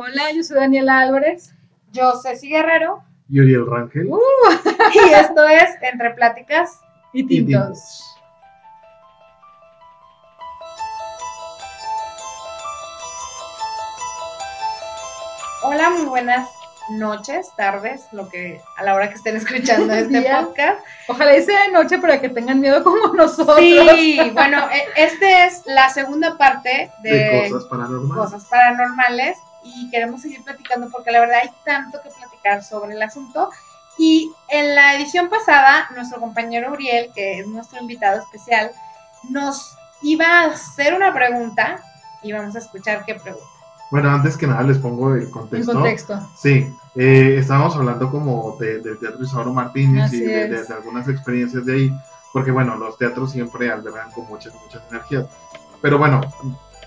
[0.00, 1.52] Hola, yo soy Daniela Álvarez.
[1.90, 3.02] Yo, Ceci Guerrero.
[3.28, 4.06] Y Uriel Rangel.
[4.06, 4.18] Uh,
[4.94, 6.78] y esto es Entre Pláticas
[7.12, 8.04] y Tintos.
[15.64, 16.48] Hola, muy buenas
[16.90, 20.80] noches, tardes, lo que a la hora que estén escuchando este podcast.
[21.08, 23.58] Ojalá y sea de noche para que tengan miedo como nosotros.
[23.58, 28.24] Sí, bueno, e, este es la segunda parte de, cosas paranormales.
[28.24, 29.38] Cosas paranormales
[29.76, 33.50] y queremos seguir platicando porque la verdad hay tanto que platicar sobre el asunto.
[33.98, 38.70] Y en la edición pasada, nuestro compañero Uriel, que es nuestro invitado especial,
[39.28, 41.82] nos iba a hacer una pregunta
[42.22, 43.46] y vamos a escuchar qué pregunta.
[43.90, 45.72] Bueno, antes que nada les pongo el contexto.
[45.72, 46.28] El contexto.
[46.36, 51.74] Sí, eh, estábamos hablando como de, del Teatro Isauro Martínez y de, algunas experiencias de
[51.74, 51.92] ahí,
[52.32, 55.26] porque bueno, los teatros siempre albergan con muchas, muchas energías.
[55.80, 56.20] Pero bueno,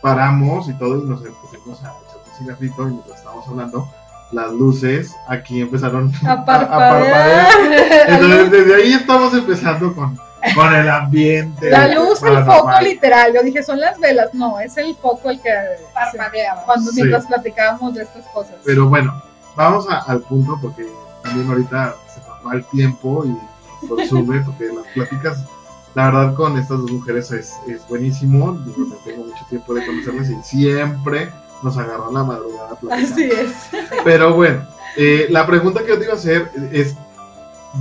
[0.01, 1.93] paramos y todo y nos pusimos a
[2.41, 3.87] cigarrito y mientras estábamos hablando,
[4.31, 7.47] las luces aquí empezaron a parpadear.
[8.07, 10.17] Entonces desde ahí estamos empezando con
[10.55, 11.69] con el ambiente.
[11.69, 13.33] La luz, el foco literal.
[13.33, 14.33] Yo dije, son las velas.
[14.33, 15.51] No, es el foco el que
[15.93, 16.63] parpadeaba.
[16.65, 18.55] Cuando mientras platicábamos de estas cosas.
[18.65, 19.21] Pero bueno,
[19.55, 20.87] vamos al punto porque
[21.23, 25.45] también ahorita se nos va el tiempo y consume porque las pláticas,
[25.93, 28.53] la verdad, con estas dos mujeres es, es buenísimo.
[28.53, 31.31] Digo, tengo mucho tiempo de conocerlas y siempre
[31.63, 32.77] nos agarran la madrugada.
[32.91, 33.69] Así es.
[34.03, 34.65] Pero bueno,
[34.97, 36.95] eh, la pregunta que yo te iba a hacer es,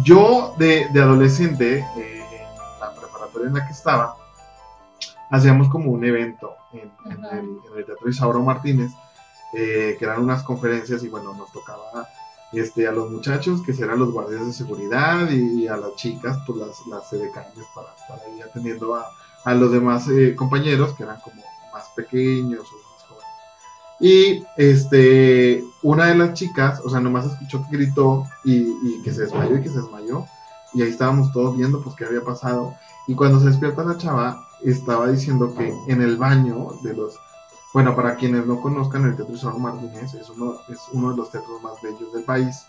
[0.02, 2.20] yo de, de adolescente, eh,
[3.46, 4.16] en la que estaba,
[5.30, 6.90] hacíamos como un evento en,
[7.76, 8.92] el, Teatro Isauro Martínez,
[9.54, 12.08] eh, que eran unas conferencias y bueno, nos tocaba
[12.52, 16.58] este, a los muchachos que eran los guardias de seguridad y, a las chicas, pues
[16.58, 17.08] las, las
[17.74, 19.08] para, para ir atendiendo a,
[19.44, 21.42] a los demás eh, compañeros que eran como
[21.72, 22.66] más pequeños.
[24.00, 29.12] Y este, una de las chicas, o sea, nomás escuchó que gritó y, y que
[29.12, 30.26] se desmayó y que se desmayó.
[30.72, 32.74] Y ahí estábamos todos viendo pues qué había pasado.
[33.06, 37.18] Y cuando se despierta la chava, estaba diciendo que en el baño de los...
[37.72, 41.30] Bueno, para quienes no conozcan, el Teatro San Martínez es uno, es uno de los
[41.30, 42.66] teatros más bellos del país.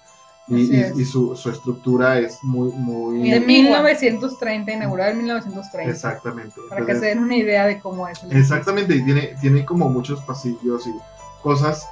[0.48, 3.30] Y, y, su, su, estructura es muy, muy...
[3.30, 5.92] De 1930, inaugurada en 1930.
[5.92, 6.56] Exactamente.
[6.68, 8.22] Para que se den una idea de cómo es.
[8.30, 10.94] exactamente, y tiene, tiene como muchos pasillos y
[11.42, 11.88] cosas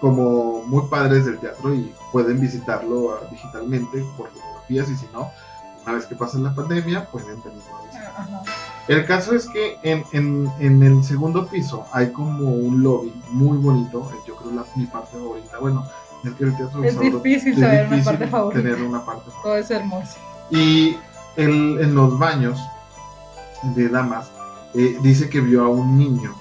[0.00, 5.30] como muy padres del teatro y pueden visitarlo ah, digitalmente por fotografías y si no,
[5.82, 7.62] una vez que pase la pandemia, pueden venir
[8.88, 13.58] el caso es que en, en, en, el segundo piso hay como un lobby muy
[13.58, 15.84] bonito, eh, yo creo la, mi parte favorita, bueno,
[16.24, 18.62] es que el teatro es difícil saber una parte favorita.
[18.62, 19.42] Tener una parte favorita.
[19.42, 20.18] Todo es hermoso.
[20.50, 20.96] Y
[21.36, 22.60] el, en los baños
[23.74, 24.30] de damas
[24.74, 26.34] eh, dice que vio a un niño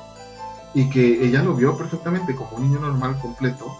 [0.75, 3.75] y que ella lo vio perfectamente como un niño normal completo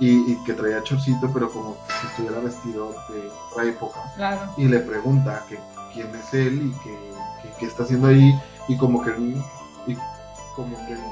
[0.00, 4.40] y, y que traía chorcito pero como si estuviera vestido de otra época claro.
[4.56, 5.58] y le pregunta que
[5.92, 7.16] quién es él y que
[7.58, 9.96] que, está haciendo ahí y como que y
[10.54, 10.96] como que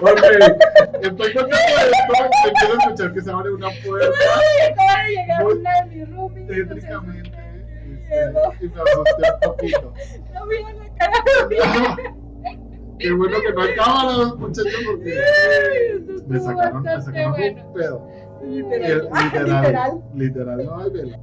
[0.00, 0.22] Ok,
[1.02, 2.14] estoy contando esto,
[2.46, 4.08] empiezo a escuchar que se abre una puerta.
[4.70, 6.46] Acaba de llegar una de mis roomies.
[6.46, 7.37] Tétricamente.
[8.60, 9.94] Y me asusté un poquito.
[10.34, 11.96] No veo la cara
[12.98, 15.14] Qué bueno que no hay cámaras, muchachos, porque
[16.26, 18.08] me sacaron, me sacaron un pedo.
[18.42, 19.08] Literal.
[19.12, 20.02] Literal.
[20.14, 21.18] Literal, no hay vela.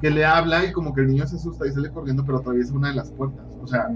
[0.00, 2.72] que le habla y como que el niño se asusta y sale corriendo, pero atraviesa
[2.72, 3.44] una de las puertas.
[3.62, 3.88] O sea,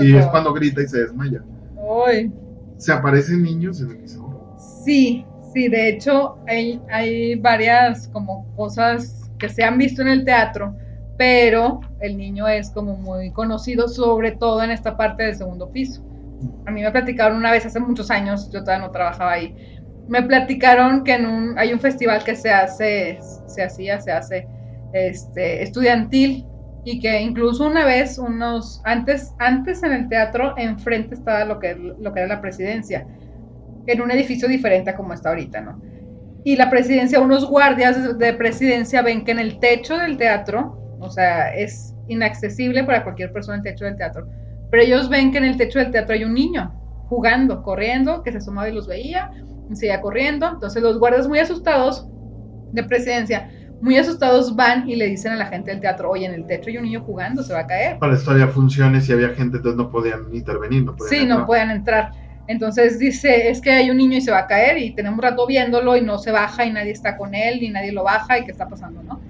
[0.00, 1.42] y es cuando grita y se desmaya.
[1.76, 2.32] Uy.
[2.76, 4.54] ¿Se aparecen niños en el piso?
[4.84, 5.24] Sí,
[5.56, 10.76] sí, de hecho hay, hay varias como cosas que se han visto en el teatro,
[11.16, 16.04] pero el niño es como muy conocido, sobre todo en esta parte del segundo piso.
[16.66, 19.54] A mí me platicaron una vez hace muchos años, yo todavía no trabajaba ahí,
[20.06, 21.14] me platicaron que
[21.56, 24.46] hay un festival que se hace, se hacía, se hace
[24.92, 26.44] este, estudiantil
[26.84, 31.74] y que incluso una vez, unos, antes, antes en el teatro, enfrente estaba lo que,
[31.74, 33.06] lo que era la presidencia,
[33.86, 35.80] en un edificio diferente a como está ahorita, ¿no?
[36.44, 41.10] Y la presidencia, unos guardias de presidencia ven que en el techo del teatro, o
[41.10, 44.28] sea, es inaccesible para cualquier persona el techo del teatro,
[44.70, 46.72] pero ellos ven que en el techo del teatro hay un niño
[47.08, 49.30] jugando, corriendo, que se asomaba y los veía,
[49.70, 52.08] y seguía corriendo, entonces los guardias muy asustados
[52.72, 53.48] de presidencia
[53.80, 56.70] muy asustados van y le dicen a la gente del teatro, oye, en el techo
[56.70, 57.98] hay un niño jugando, se va a caer.
[57.98, 60.84] Para esto había funciones y había gente, entonces no podían intervenir.
[60.84, 62.10] No podían sí, no pueden entrar.
[62.48, 65.22] Entonces dice, es que hay un niño y se va a caer y tenemos un
[65.22, 68.38] rato viéndolo y no se baja y nadie está con él ni nadie lo baja
[68.38, 69.20] y qué está pasando, ¿no?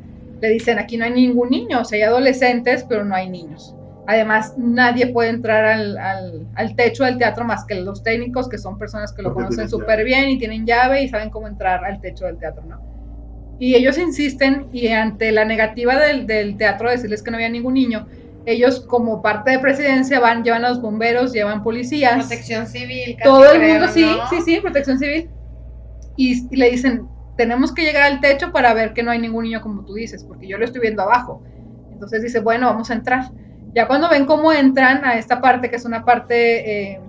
[0.40, 3.74] Le dicen, aquí no hay ningún niño, o sea, hay adolescentes, pero no hay niños.
[4.06, 8.58] Además, nadie puede entrar al, al, al, techo del teatro más que los técnicos, que
[8.58, 11.84] son personas que lo Porque conocen súper bien y tienen llave y saben cómo entrar
[11.84, 12.80] al techo del teatro, ¿no?
[13.58, 17.48] Y ellos insisten y ante la negativa del, del teatro de decirles que no había
[17.48, 18.06] ningún niño,
[18.46, 22.26] ellos como parte de presidencia van, llevan a los bomberos, llevan policías.
[22.26, 23.16] Protección civil.
[23.18, 24.28] casi Todo el creo, mundo, sí, ¿no?
[24.30, 25.28] sí, sí, protección civil.
[26.16, 29.44] Y, y le dicen, tenemos que llegar al techo para ver que no hay ningún
[29.44, 31.42] niño como tú dices, porque yo lo estoy viendo abajo.
[31.92, 33.30] Entonces dice, bueno, vamos a entrar.
[33.74, 37.00] Ya cuando ven cómo entran a esta parte, que es una parte eh,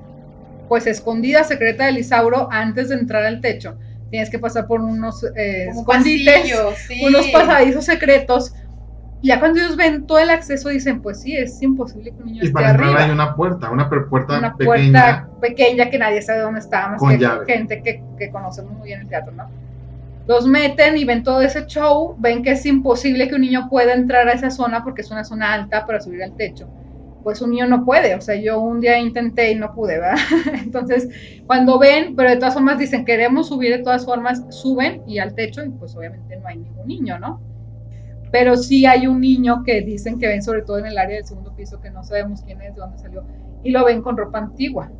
[0.68, 3.78] pues escondida, secreta del Isauro, antes de entrar al techo,
[4.10, 6.52] tienes que pasar por unos eh, escondites,
[6.88, 7.06] sí.
[7.06, 8.54] unos pasadizos secretos.
[9.24, 12.44] Ya cuando ellos ven todo el acceso, dicen, pues sí, es imposible que un niño
[12.44, 15.26] Y esté para entrar arriba hay una puerta, una puerta una pequeña.
[15.26, 17.46] puerta pequeña que nadie sabe dónde está, más que llave.
[17.46, 19.50] gente que, que conocemos muy bien el teatro, ¿no?
[20.28, 23.94] Los meten y ven todo ese show, ven que es imposible que un niño pueda
[23.94, 26.68] entrar a esa zona porque es una zona alta para subir al techo.
[27.24, 30.18] Pues un niño no puede, o sea, yo un día intenté y no pude, ¿verdad?
[30.64, 31.10] Entonces,
[31.46, 35.34] cuando ven, pero de todas formas dicen, queremos subir de todas formas, suben y al
[35.34, 37.42] techo y pues obviamente no hay ningún niño, ¿no?
[38.32, 41.26] Pero sí hay un niño que dicen que ven sobre todo en el área del
[41.26, 43.24] segundo piso, que no sabemos quién es, de dónde salió,
[43.64, 44.92] y lo ven con ropa antigua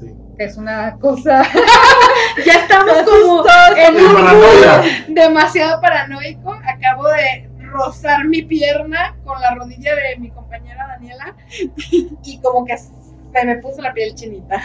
[0.00, 0.12] Sí.
[0.36, 1.42] que es una cosa
[2.46, 3.44] Ya estamos como
[3.76, 4.82] en un paranoia.
[5.08, 6.52] demasiado paranoico.
[6.54, 11.36] Acabo de rozar mi pierna con la rodilla de mi compañera Daniela
[12.24, 14.60] y como que se me puso la piel chinita.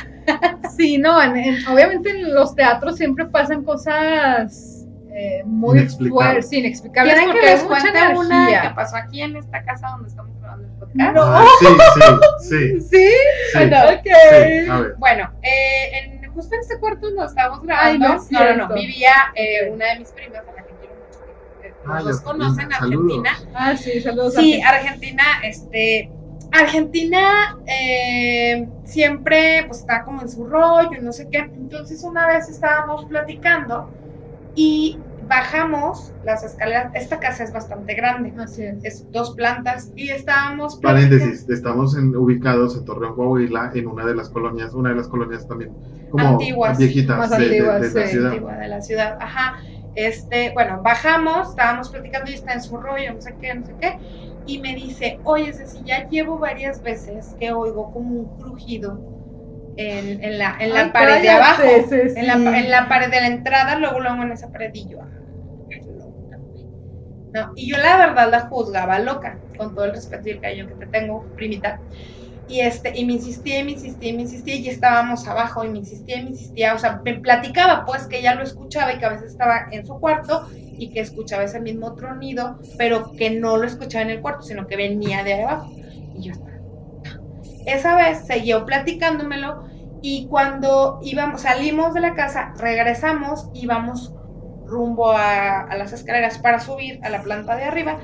[0.75, 4.76] sí no en- en- obviamente en los teatros siempre pasan cosas
[5.19, 9.23] eh, muy fuertes sí, inexplicables ¿Quieren que porque les hay mucha una que pasó aquí
[9.23, 11.15] en esta casa donde estamos grabando el podcast?
[11.15, 11.23] No.
[11.23, 11.65] Ah, sí,
[12.39, 13.57] sí, sí, sí sí.
[13.57, 14.03] Bueno, ok.
[14.03, 14.95] Sí, a ver.
[14.99, 18.75] Bueno, eh, en, justo en este cuarto donde estábamos grabando, Ay, no no, es no,
[18.75, 23.23] vivía eh, una de mis primas, a la que quiero mucho, que, los conocen, saludos.
[23.23, 23.39] Argentina.
[23.55, 24.69] ah sí saludos Sí, a.
[24.69, 26.11] Argentina, este,
[26.51, 31.39] Argentina eh, siempre pues está como en su rollo, no sé qué.
[31.39, 33.89] Entonces una vez estábamos platicando
[34.53, 36.91] y bajamos las escaleras.
[36.95, 42.15] Esta casa es bastante grande, así es es dos plantas y estábamos Paréntesis, estamos en-
[42.15, 45.75] ubicados en Torreón, Coahuila, en una de las colonias, una de las colonias también
[46.09, 46.77] como Antiguas.
[46.77, 48.12] viejitas Más de, de- antiguas, de la sí.
[48.12, 48.31] ciudad.
[48.31, 49.18] antigua de la ciudad.
[49.19, 49.57] Ajá.
[49.94, 53.75] Este, bueno, bajamos, estábamos platicando y está en su rollo, no sé qué, no sé
[53.79, 53.97] qué.
[54.45, 59.03] Y me dice, oye, Ceci, ya llevo varias veces que oigo como un crujido
[59.75, 61.63] en, en la, en la Ay, pared de abajo.
[61.89, 62.19] Ceci.
[62.19, 64.97] En la, en la pared de la entrada, luego luego en esa pared y yo.
[67.56, 70.75] Y yo la verdad la juzgaba loca, con todo el respeto y el cariño que
[70.75, 71.81] te tengo, primita.
[72.45, 75.69] Y este, y me insistía, y me insistía, y me insistía, y estábamos abajo, y
[75.69, 79.00] me insistía, y me insistía, o sea, me platicaba pues que ella lo escuchaba y
[79.00, 80.44] que a veces estaba en su cuarto
[80.78, 84.66] y que escuchaba ese mismo tronido, pero que no lo escuchaba en el cuarto, sino
[84.68, 85.75] que venía de abajo.
[86.13, 86.57] Y yo estaba.
[87.66, 89.62] Esa vez siguió platicándomelo
[90.01, 94.16] y cuando íbamos, salimos de la casa, regresamos y vamos
[94.67, 97.99] rumbo a, a las escaleras para subir a la planta de arriba.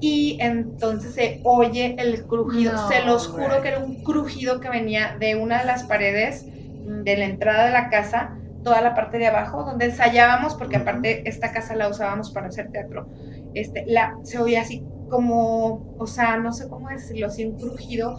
[0.00, 2.72] Y entonces se oye el crujido.
[2.72, 3.62] No, se los juro güey.
[3.62, 7.70] que era un crujido que venía de una de las paredes de la entrada de
[7.72, 12.32] la casa, toda la parte de abajo, donde ensayábamos, porque aparte esta casa la usábamos
[12.32, 13.06] para hacer teatro.
[13.54, 18.18] Este, la, se oía así como, o sea, no sé cómo decirlo, así un crujido.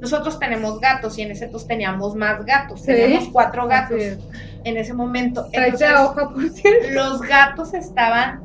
[0.00, 2.92] Nosotros tenemos gatos y en ese entonces teníamos más gatos, Sí.
[2.92, 4.02] teníamos cuatro gatos
[4.64, 5.46] en ese momento.
[5.52, 8.40] Entonces, hoja por cierto los gatos estaban,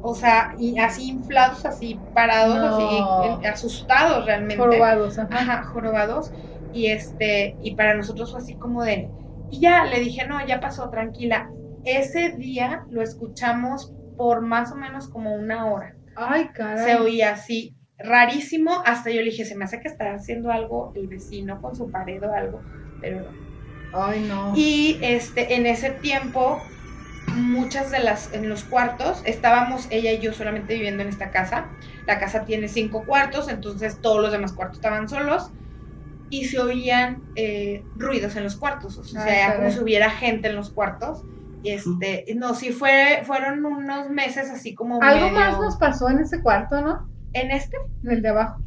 [0.00, 3.22] o sea, y así inflados, así parados, No.
[3.40, 4.56] así asustados realmente.
[4.58, 5.36] jorobados ajá.
[5.38, 6.30] Ajá, jorobados.
[6.72, 9.12] Y este, y para nosotros fue así como de,
[9.48, 11.50] y ya le dije, no, ya pasó, tranquila.
[11.84, 15.97] Ese día lo escuchamos por más o menos como una hora.
[16.26, 20.14] Ay caray Se oía así, rarísimo, hasta yo le dije, se me hace que está
[20.14, 22.66] haciendo algo el vecino con su pared o algo,
[23.00, 23.38] pero no.
[23.92, 26.74] ay no Y este, en ese tiempo,
[27.30, 31.76] muchas de las, en los cuartos, estábamos ella y yo solamente viviendo en esta casa.
[32.06, 35.52] La casa tiene cinco cuartos, entonces todos los demás cuartos estaban solos.
[36.30, 40.48] Y se oían eh, ruidos en los cuartos, o sea, Ay, como si hubiera gente
[40.48, 41.24] en los cuartos.
[41.62, 46.20] Este, no, sí fue, fueron unos meses así como algo medio- más nos pasó en
[46.20, 48.62] ese cuarto no en este, en el de abajo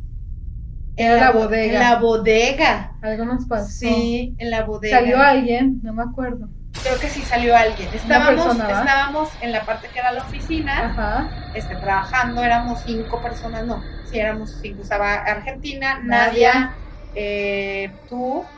[0.95, 1.73] en la bo- bodega.
[1.73, 2.97] En la bodega.
[3.01, 4.97] algo nos pasó Sí, en la bodega.
[4.99, 6.49] salió alguien no me acuerdo
[6.83, 7.93] Creo que sí salió alguien.
[7.93, 13.65] Estábamos, estábamos en la parte que era la oficina, ajá este, trabajando, éramos cinco personas,
[13.67, 16.53] no, sí éramos cinco, estaba Argentina, Nadia.
[16.53, 16.81] Nadia,
[17.13, 18.49] eh, tú,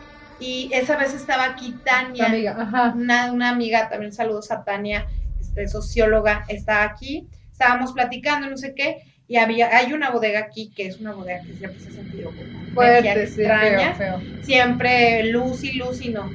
[0.43, 5.07] y esa vez estaba aquí Tania, amiga ajá una, una amiga, también saludos a Tania,
[5.39, 10.71] este, socióloga, está aquí, estábamos platicando, no sé qué, Y había, hay una bodega aquí
[10.75, 13.93] que es una bodega que siempre se ha sentido como Fuerte, energía sí, extraña.
[13.95, 14.43] feo, feo.
[14.43, 16.29] Siempre luz y luz y no.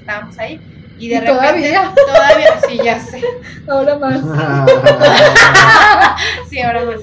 [0.00, 0.60] Estábamos ahí.
[0.98, 1.38] Y de Y repente.
[1.38, 1.92] todavía.
[1.94, 3.20] Todavía, sí, ya sé.
[3.68, 4.20] Ahora más.
[6.50, 7.00] Sí, ahora más.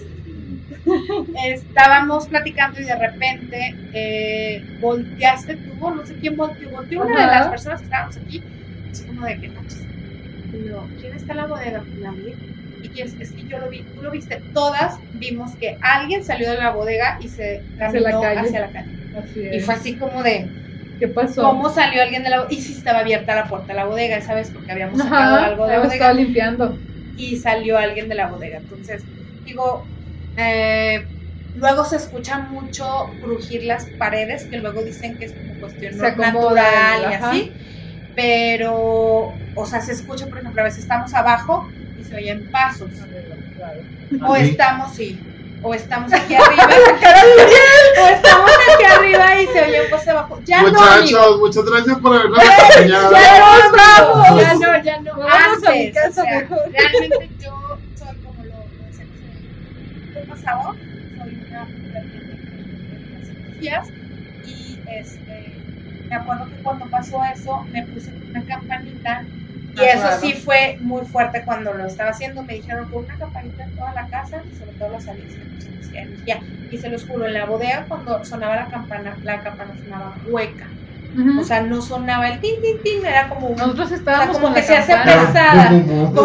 [1.34, 7.28] Estábamos platicando y de repente eh, volteaste tú, no sé quién volteó, volteó una de
[7.28, 8.48] las personas que estábamos aquí,
[8.92, 9.66] así como de que no.
[10.52, 11.90] Y yo, ¿quién está en la bodega?
[11.94, 12.40] La vi.
[12.82, 14.46] Y es, es que yo lo vi, tú lo viste.
[14.54, 18.40] Todas vimos que alguien salió de la bodega y se Hacia la caminó calle.
[18.42, 18.90] hacia la calle.
[19.14, 20.54] Así Y fue así como de,
[21.00, 21.42] ¿Qué pasó?
[21.42, 22.54] ¿cómo salió alguien de la bodega?
[22.56, 24.52] Y sí estaba abierta la puerta de la bodega, ¿sabes?
[24.52, 26.84] Porque habíamos sacado Ajá, algo de la bodega limpiando.
[27.16, 28.58] y salió alguien de la bodega.
[28.60, 29.08] Entonces,
[29.44, 29.93] digo,
[30.38, 31.06] eh,
[31.56, 36.16] luego se escucha mucho crujir las paredes, que luego dicen que es como cuestión Se
[36.16, 37.30] natural y ajá.
[37.30, 37.54] así.
[38.16, 41.68] Pero, o sea, se escucha, por ejemplo, a veces estamos abajo
[42.00, 42.90] y se oyen pasos.
[44.28, 45.20] O estamos, sí.
[45.64, 46.68] O estamos aquí arriba.
[46.68, 50.40] o estamos aquí arriba y se oyen pasos abajo.
[50.46, 50.70] Ya no.
[50.72, 53.12] Muchachos, muchas gracias por habernos acompañado.
[53.14, 54.42] Ya no, vamos.
[54.42, 55.16] Ya no, ya no.
[55.18, 56.60] Vamos a mi Antes, casa o sea, mejor.
[56.72, 60.80] Realmente yo soy como lo, lo decíamos el pasado,
[61.18, 63.34] soy una de las
[64.42, 65.66] y este,
[66.10, 69.30] me acuerdo que cuando pasó eso me puse una campanita
[69.74, 70.20] y Ah, eso claro.
[70.20, 72.44] sí fue muy fuerte cuando lo estaba haciendo.
[72.44, 75.40] Me dijeron con una campanita en toda la casa y sobre todo las salidas
[75.76, 76.44] decía energía.
[76.70, 80.78] Y se los juro, en la bodega cuando sonaba la campana, la campana sonaba hueca.
[81.16, 81.42] Ujú.
[81.42, 84.36] O sea, no sonaba el tin, tin, tin, era como un Nosotros o sea, estábamos
[84.38, 85.70] como con que la se hace pesada.
[85.70, 85.78] Con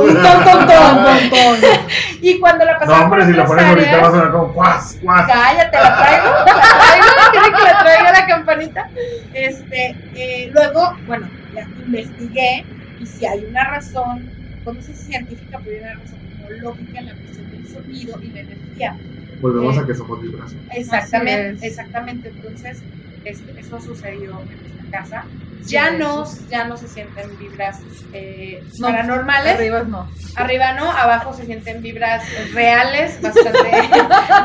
[0.08, 1.30] un ton, ton, ton.
[1.30, 1.70] Ton.
[2.20, 4.52] Y cuando la No, pasaba hombre, por si la pones ahorita va a sonar como
[4.54, 5.26] cuas, cuas.
[5.30, 8.90] cállate, la traigo, la traigo, quiere que la traiga la campanita.
[9.32, 12.66] Este, eh, luego, bueno, ya investigué
[12.96, 14.32] y si hay una razón,
[14.64, 17.64] pues no sé si científica, pero hay una razón como lógica en la cuestión del
[17.66, 18.96] sonido y la energía.
[19.40, 20.64] Volvemos Eh, a que somos vibración.
[20.70, 22.28] Exactamente, exactamente.
[22.30, 22.84] Entonces,
[23.24, 25.24] eso sucedió en nuestra casa.
[25.66, 27.80] Ya no, ya no se sienten vibras
[28.14, 29.56] eh, No, paranormales.
[29.56, 30.08] Arriba no.
[30.36, 33.70] Arriba no, abajo se sienten vibras reales, bastante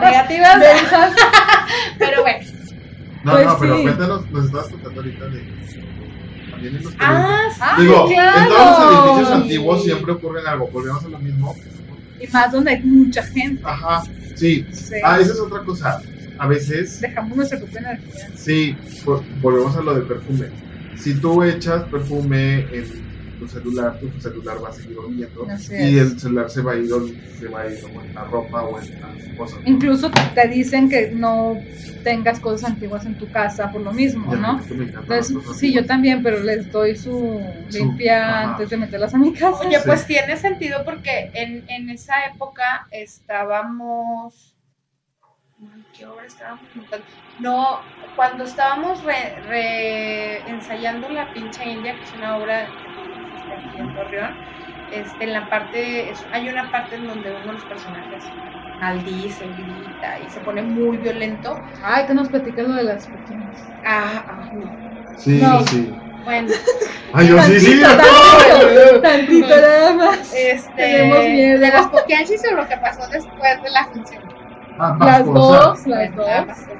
[0.01, 0.57] negativas.
[1.97, 2.45] Pero bueno.
[3.23, 3.83] No, Pues no, pero sí.
[3.83, 5.43] cuéntanos, nos estabas contando ahorita de.
[6.81, 8.39] Los Ah, Ah, Digo, claro.
[8.39, 9.33] en todos los edificios Sí.
[9.33, 10.67] antiguos siempre ocurre algo.
[10.67, 11.55] Volvemos a lo mismo.
[12.19, 13.61] Y más donde hay mucha gente.
[13.65, 14.03] Ajá,
[14.35, 14.65] sí.
[14.71, 14.95] Sí.
[15.03, 16.01] Ah, esa es otra cosa.
[16.43, 18.25] A veces, Dejamos nuestra propia energía.
[18.35, 20.47] sí, vo- volvemos a lo del perfume.
[20.93, 22.83] Si tú echas perfume en
[23.37, 25.47] tu celular, tu celular va a seguir oliendo.
[25.49, 26.11] Así Y es.
[26.11, 26.89] el celular se va a ir,
[27.23, 29.59] se va a ir o en la ropa o en las cosas.
[29.65, 31.63] Incluso te dicen que no
[32.03, 34.61] tengas cosas antiguas en tu casa por lo mismo, Ya, ¿no?
[34.69, 38.51] Entonces, sí, yo también, pero les doy su Su- limpia ajá.
[38.51, 39.65] antes de meterlas a mi casa.
[39.65, 39.83] Oye, Sí.
[39.87, 44.52] pues tiene sentido porque en, en esa época estábamos.
[45.97, 47.05] ¿Qué hora estábamos montando?
[47.39, 47.79] No,
[48.15, 52.67] cuando estábamos re, re- ensayando la pinche India, que es una obra
[53.47, 54.35] que aquí en Torreón,
[54.91, 58.23] este, en la parte, es- hay una parte en donde uno de los personajes
[58.79, 61.59] maldice, grita y se pone muy violento.
[61.83, 63.61] Ay, que nos platicas lo de las personas.
[63.85, 65.17] Ah, ah, no.
[65.17, 65.61] Sí, No.
[65.67, 65.93] sí.
[66.23, 66.47] Bueno,
[67.13, 67.81] Ay, yo sí, sí.
[67.81, 68.09] Tantito,
[68.61, 70.33] tantito, tantito nada más.
[70.33, 71.59] este, Tenemos miedo.
[71.59, 74.32] de las poquianchis o lo que pasó después de la función.
[74.77, 75.83] Ambas Las cosas.
[75.83, 76.77] dos, las dos.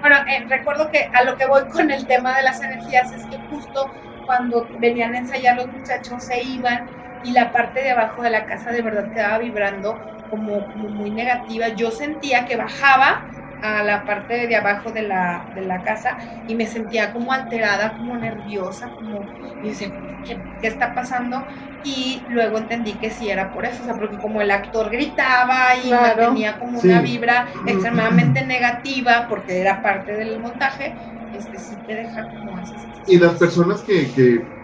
[0.00, 3.26] Bueno, eh, recuerdo que a lo que voy con el tema de las energías es
[3.28, 3.90] que justo
[4.24, 6.90] cuando venían a ensayar los muchachos se iban
[7.22, 11.10] y la parte de abajo de la casa de verdad quedaba vibrando como, como muy
[11.10, 11.68] negativa.
[11.68, 13.24] Yo sentía que bajaba
[13.64, 17.94] a la parte de abajo de la, de la casa y me sentía como alterada,
[17.96, 21.46] como nerviosa, como, y decía, ¿qué, qué está pasando?
[21.82, 25.76] Y luego entendí que sí era por eso, o sea, porque como el actor gritaba
[25.76, 26.22] y Claro.
[26.22, 26.88] mantenía como Sí.
[26.88, 30.96] una vibra extremadamente negativa, porque era parte del montaje,
[31.30, 33.16] este sí te deja como esa sensación.
[33.16, 34.54] Y las personas que, que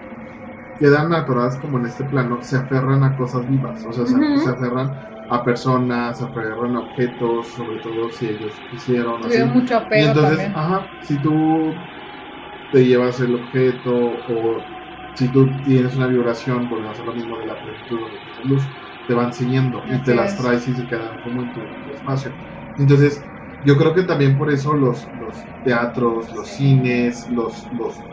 [0.79, 4.97] quedan atoradas como en este plano se aferran a cosas vivas, o sea, se, aferran
[5.31, 9.25] a personas, aferran a objetos, sobre todo si ellos quisieron.
[9.27, 9.41] Así.
[9.41, 10.53] Tuvieron mucho Y entonces, también.
[10.55, 11.89] ajá, si tú
[12.71, 14.71] te llevas el objeto o
[15.15, 18.45] si tú tienes una vibración, volvemos a lo mismo de la plenitud o de la
[18.45, 18.73] luz,
[19.07, 20.37] te van siguiendo y te Así las es.
[20.37, 22.37] traes y se quedan como en tu, tu espacio.
[22.77, 23.29] Entonces,
[23.63, 28.07] yo creo que también por eso los, los teatros, los cines, los, los,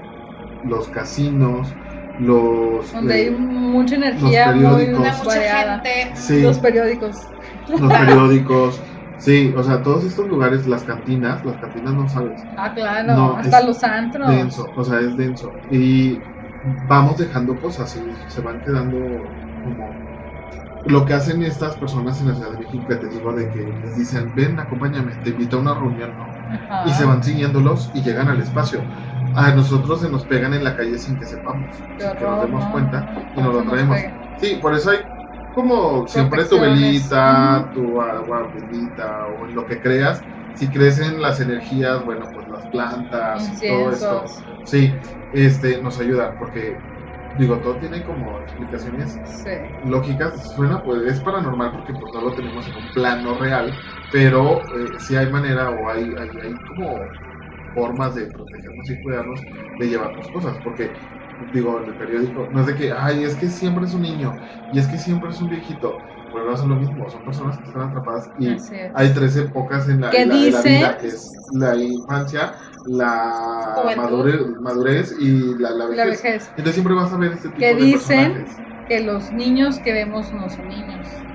[0.62, 1.80] los casinos,
[2.18, 5.00] los, Donde hay eh, mucha energía muy periódicos.
[5.00, 5.82] Una mucha variada.
[5.84, 7.16] gente, sí, Los periódicos.
[7.68, 8.84] los periódicos,
[9.18, 13.14] sí, o sea, todos estos lugares, las cantinas, las cantinas no sabes, Ah, claro.
[13.14, 14.28] No, Hasta los antros.
[14.28, 15.60] denso, o sea, es denso.
[15.70, 16.24] Y
[16.64, 19.98] vamos dejando cosas y se van quedando como
[20.86, 23.74] lo que hacen estas personas en la Ciudad de México, que te digo, de que
[23.82, 26.38] les dicen, ven, acompáñame, te invito a una reunión, ¿no?
[26.48, 26.84] Ajá.
[26.84, 28.88] Y se van siguiéndolos y llegan al espacio.
[29.40, 32.66] A nosotros se nos pegan en la calle sin que sepamos, sin que nos demos
[32.72, 33.98] cuenta y No nos lo traemos.
[34.36, 35.00] Sí, por eso hay
[35.52, 40.24] como siempre tu velita, tu agua bendita o en lo que creas.
[40.54, 44.26] Si crecen las energías, bueno, pues las plantas, todo esto.
[44.64, 45.00] Sí,
[45.32, 46.82] este nos ayuda porque
[47.34, 49.52] digo, todo tiene como explicaciones Sí.
[49.84, 53.80] lógicas, suena pues es paranormal porque pues no lo tenemos en un plano real,
[54.10, 57.14] pero eh, sí hay manera o hay, hay, hay como
[57.78, 60.94] formas de protegernos y cuidarnos de llevarnos cosas, porque
[61.38, 64.40] digo, en el periódico, no es de que, ay, es que siempre es un niño
[64.70, 67.84] y es que siempre es un viejito, no son lo mismo, son personas que están
[67.90, 70.80] atrapadas y hay tres épocas en la, ¿Qué en la- en la dice?
[70.80, 76.50] vida, que es la infancia, la madurez, madurez y la, la La vejez.
[76.56, 78.34] Entonces siempre vas a ver este tipo ¿Qué de dicen?
[78.34, 78.62] personajes.
[78.88, 81.27] Que los niños que vemos no son niños,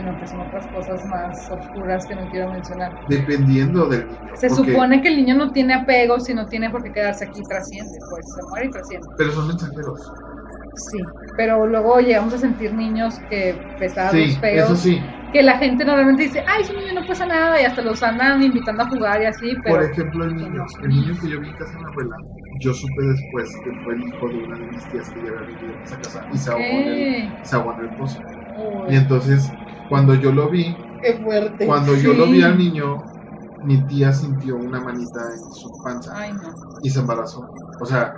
[0.00, 2.92] sino que son otras cosas más oscuras que no quiero mencionar.
[3.06, 4.18] Dependiendo del niño.
[4.34, 7.24] Se porque- supone que el niño no tiene apego si no tiene por qué quedarse
[7.26, 9.06] aquí trasciende, pues se muere y trasciende.
[9.18, 10.00] Pero son mensajeros.
[10.90, 10.98] Sí,
[11.36, 14.98] pero luego llegamos a sentir niños que pesados, Sí, feos, eso sí.
[15.32, 18.42] que la gente normalmente dice, ay, ese niño no pasa nada y hasta los andan
[18.42, 21.48] invitando a jugar y así, pero Por ejemplo, el niño, el niño que yo vi
[21.48, 22.16] en casa de mi abuela,
[22.60, 25.46] yo supe después que fue el hijo de una de mis tías que ya había
[25.48, 28.20] vivido en esa casa y se ahogó en el, se ahogó en el pozo.
[28.88, 29.52] Y entonces,
[29.90, 31.64] cuando yo lo vi, Qué fuerte.
[31.64, 33.04] cuando yo lo vi al niño,
[33.60, 36.54] mi tía sintió una manita en su panza ay no.
[36.82, 37.50] y se embarazó.
[37.80, 38.12] O sea,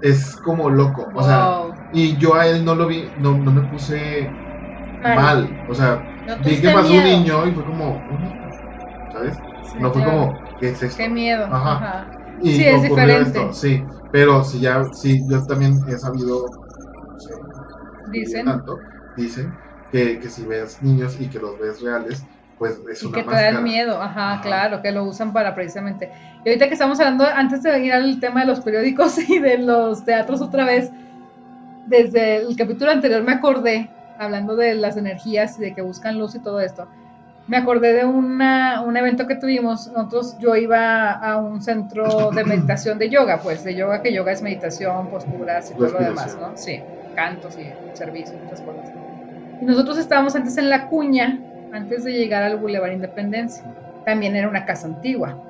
[0.00, 1.10] es como loco.
[1.14, 1.54] O sea,
[1.90, 4.36] y yo a él no lo vi, no, no me puse
[5.02, 5.16] Mal.
[5.16, 5.58] mal.
[5.66, 6.98] O sea, No vi que pasó miedo.
[6.98, 8.04] un niño y fue como,
[9.08, 9.42] ¿sabes?
[9.62, 10.04] Sí, No fue claro.
[10.04, 11.04] como, ¿qué es esto?
[11.04, 11.44] Qué miedo.
[11.48, 11.76] Ajá.
[11.76, 12.10] Ajá.
[12.40, 13.38] Y Sí, es diferente.
[13.40, 13.86] esto, sí.
[14.10, 16.46] Pero si ya, sí, yo también he sabido,
[17.10, 17.34] no sé,
[18.12, 18.44] Dicen.
[18.44, 22.24] tanto, dicen que, que si ves niños y que los ves reales,
[22.58, 23.52] pues es Y una que te máscara.
[23.52, 24.42] dan miedo, ajá, Ajá.
[24.42, 26.10] claro, que lo usan para precisamente.
[26.44, 29.58] Y ahorita que estamos hablando, antes de ir al tema de los periódicos y de
[29.58, 30.90] los teatros otra vez,
[31.86, 36.34] desde el capítulo anterior me acordé, hablando de las energías y de que buscan luz
[36.34, 36.88] y todo esto,
[37.46, 42.44] me acordé de una, un evento que tuvimos, nosotros, yo iba a un centro de
[42.44, 46.36] meditación de yoga, pues de yoga, que yoga es meditación, posturas y todo lo demás.
[46.40, 46.56] ¿no?
[46.56, 46.80] Sí,
[47.14, 48.90] cantos y servicios, muchas cosas.
[49.60, 51.40] Nosotros estábamos antes en la cuña,
[51.72, 53.64] antes de llegar al Boulevard Independencia.
[54.04, 55.42] También era una casa antigua.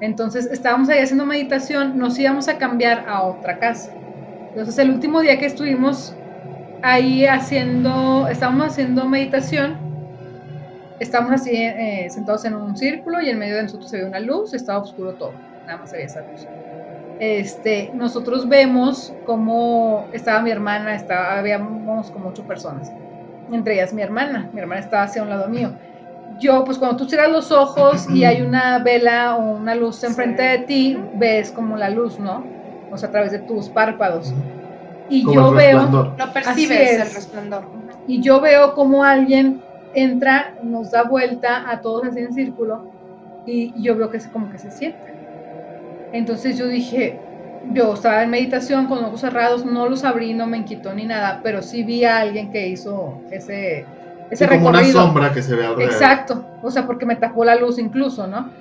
[0.00, 3.92] Entonces estábamos ahí haciendo meditación, nos íbamos a cambiar a otra casa.
[4.50, 6.14] Entonces el último día que estuvimos
[6.82, 9.76] ahí haciendo, estábamos haciendo meditación,
[11.00, 14.20] estábamos así eh, sentados en un círculo y en medio de nosotros se ve una
[14.20, 15.32] luz, estaba oscuro todo,
[15.66, 16.46] nada más había esa luz.
[17.18, 22.92] Este, nosotros vemos cómo estaba mi hermana, estaba, habíamos como ocho personas
[23.52, 24.48] entre ellas mi hermana.
[24.52, 25.70] Mi hermana estaba hacia un lado mío.
[26.38, 30.42] Yo, pues cuando tú cierras los ojos y hay una vela o una luz enfrente
[30.42, 30.48] Sí.
[30.48, 32.44] de ti, ves como la luz, ¿no?
[32.92, 34.32] O sea, a través de tus párpados.
[35.10, 36.14] Y Como yo el veo.
[36.16, 37.64] Lo percibes, el resplandor.
[38.06, 39.62] y yo veo como alguien
[39.94, 42.90] entra, nos da vuelta a todos así en círculo,
[43.46, 44.98] y yo veo que se, como que se sienta.
[46.12, 47.18] Entonces yo dije,
[47.62, 51.40] yo estaba en meditación con ojos cerrados, no los abrí, no me inquietó ni nada,
[51.42, 53.86] pero sí vi a alguien que hizo ese,
[54.30, 55.92] ese Sí, como una sombra que se ve alrededor.
[55.92, 58.54] Exacto, o sea, porque me tapó la luz incluso, ¿no?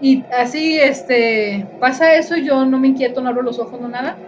[0.00, 4.18] Y así, este, pasa eso, yo no me inquieto, no abro los ojos, no nada.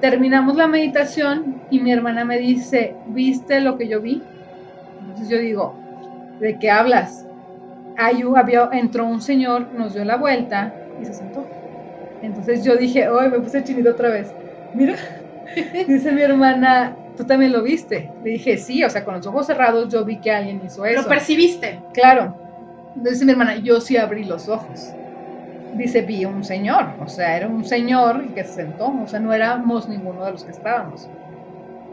[0.00, 4.28] Terminamos la meditación y mi hermana me dice, ¿viste lo que yo vi?
[5.00, 5.84] Entonces yo digo,
[6.38, 7.28] ¿de qué hablas?
[7.96, 11.52] Ahí hu- había, entró un señor, nos dio la vuelta y se sentó.
[12.24, 14.32] Entonces yo dije, hoy me puse chinito otra vez.
[14.72, 14.96] Mira,
[15.86, 18.10] dice mi hermana, ¿tú también lo viste?
[18.24, 21.02] Le dije, sí, o sea, con los ojos cerrados yo vi que alguien hizo eso.
[21.02, 21.80] Lo percibiste.
[21.92, 22.34] Claro.
[22.88, 24.92] Entonces dice mi hermana, yo sí abrí los ojos.
[25.76, 29.32] Dice, vi un señor, o sea, era un señor que se sentó, o sea, no
[29.32, 31.08] éramos ninguno de los que estábamos.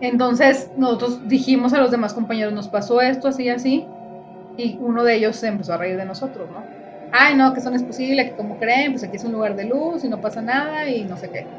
[0.02, 3.88] Entonces nosotros dijimos a los demás compañeros, nos pasó esto, así, así,
[4.56, 6.64] y uno de ellos se empezó a reír de nosotros, ¿no?
[7.12, 9.56] Ay, no, que eso no es posible, que como creen, pues aquí es un lugar
[9.56, 11.52] de luz y no pasa nada y no sé qué.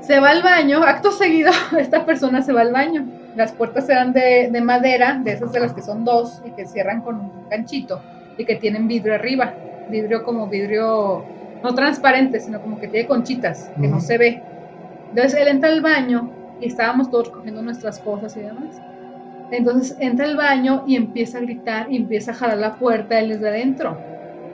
[0.00, 3.10] Se va al baño, acto seguido, esta persona se va al baño.
[3.34, 6.66] Las puertas eran de, de madera, de esas de las que son dos y que
[6.66, 9.60] cierran con un ganchito y que tienen vidrio arriba.
[9.86, 14.06] Vidrio como vidrio, no transparente, sino como que tiene conchitas, que no Ujú.
[14.06, 14.46] se ve.
[15.12, 18.82] Entonces él entra al baño y estábamos todos cogiendo nuestras cosas y demás.
[19.50, 23.28] Entonces entra al baño y empieza a gritar y empieza a jalar la puerta él
[23.30, 24.06] desde adentro.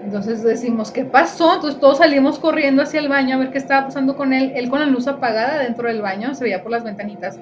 [0.03, 1.55] Entonces decimos, ¿qué pasó?
[1.55, 4.53] Entonces todos salimos corriendo hacia el baño a ver qué estaba pasando con él.
[4.55, 7.39] Él con la luz apagada dentro del baño, se veía por las ventanitas.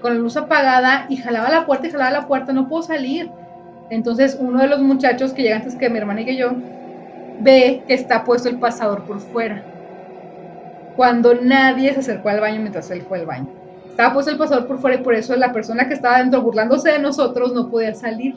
[0.00, 3.30] con la luz apagada y jalaba la puerta y jalaba la puerta, no puedo salir.
[3.88, 6.50] Entonces uno de los muchachos que llega antes que mi hermana y que yo,
[7.40, 9.62] ve que está puesto el pasador por fuera.
[10.96, 13.48] Cuando nadie se acercó al baño mientras él fue al baño.
[13.90, 16.90] Estaba puesto el pasador por fuera y por eso la persona que estaba dentro burlándose
[16.90, 18.34] de nosotros no podía salir.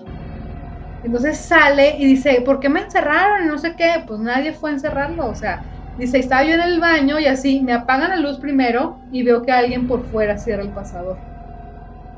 [1.05, 3.47] Entonces sale y dice, ¿por qué me encerraron?
[3.47, 4.03] No sé qué.
[4.07, 5.29] Pues nadie fue a encerrarlo.
[5.29, 5.63] O sea,
[5.95, 9.41] dice, estaba yo en el baño y así me apagan la luz primero y veo
[9.43, 11.23] que alguien por fuera cierra el pasador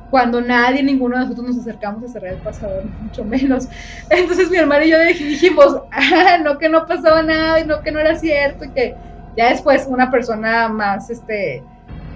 [0.09, 3.67] cuando nadie, ninguno de nosotros nos acercamos a cerrar el pasador, mucho menos.
[4.09, 7.91] Entonces mi hermano y yo dijimos, ah, no que no pasaba nada y no que
[7.91, 8.97] no era cierto y que
[9.35, 11.67] ya después una persona más, este,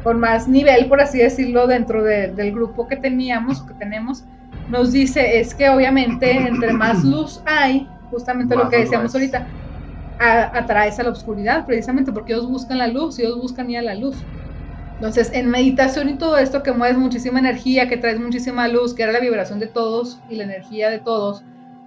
[0.01, 4.25] con más nivel, por así decirlo, dentro del grupo que teníamos, que tenemos,
[4.71, 9.45] nos dice, es que obviamente entre más luz hay, justamente lo que decíamos ahorita,
[10.17, 13.95] atraes a la oscuridad, precisamente porque ellos buscan la luz, ellos buscan ir a la
[13.95, 14.15] luz.
[14.95, 19.03] Entonces, en meditación y todo esto que mueves muchísima energía, que traes muchísima luz, que
[19.03, 21.43] era la vibración de todos y la energía de todos,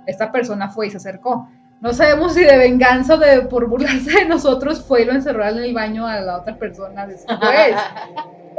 [0.07, 1.49] esta persona fue y se acercó.
[1.81, 5.47] No sabemos si de venganza o de por burlarse de nosotros fue y lo encerró
[5.47, 7.39] en el baño a la otra persona después.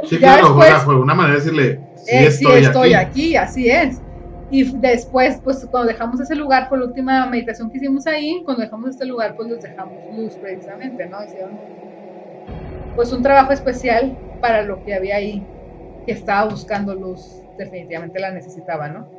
[0.04, 3.36] Sí, claro, fue una manera de decirle, sí, eh, estoy, estoy aquí.
[3.36, 4.00] así es.
[4.48, 8.62] Y después, pues cuando dejamos ese lugar, fue la última meditación que hicimos ahí, cuando
[8.64, 11.22] dejamos este lugar, pues les dejamos luz precisamente, ¿no?
[11.24, 11.62] Hicieron
[12.94, 15.48] pues un trabajo especial para lo que había ahí,
[16.06, 19.12] que estaba buscando luz, definitivamente la necesitaba, ¿no?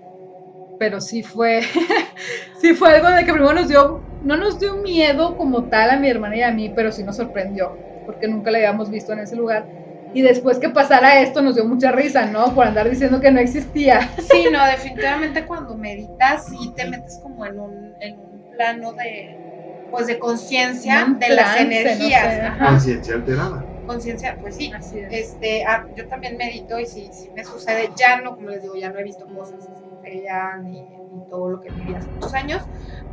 [0.78, 1.62] Pero sí fue,
[2.60, 6.00] sí fue algo de que primero nos dio, no nos dio miedo como tal a
[6.00, 9.20] mi hermana y a mí, pero sí nos sorprendió, porque nunca la habíamos visto en
[9.22, 9.70] ese lugar.
[10.14, 12.54] Y después que pasara esto nos dio mucha risa, ¿no?
[12.54, 14.10] Por andar diciendo que no existía.
[14.32, 19.40] Sí, no, definitivamente cuando meditas y te metes como en un, en un plano de,
[19.90, 22.58] pues de conciencia de las energías.
[22.58, 23.66] conciencia alterada.
[23.86, 24.72] Conciencia, pues sí.
[25.10, 28.76] Este, ah, yo también medito y si, si me sucede, ya no, como les digo,
[28.76, 29.88] ya no he visto cosas así
[30.24, 30.86] ya ni,
[31.30, 32.62] todo lo que viví hace muchos años,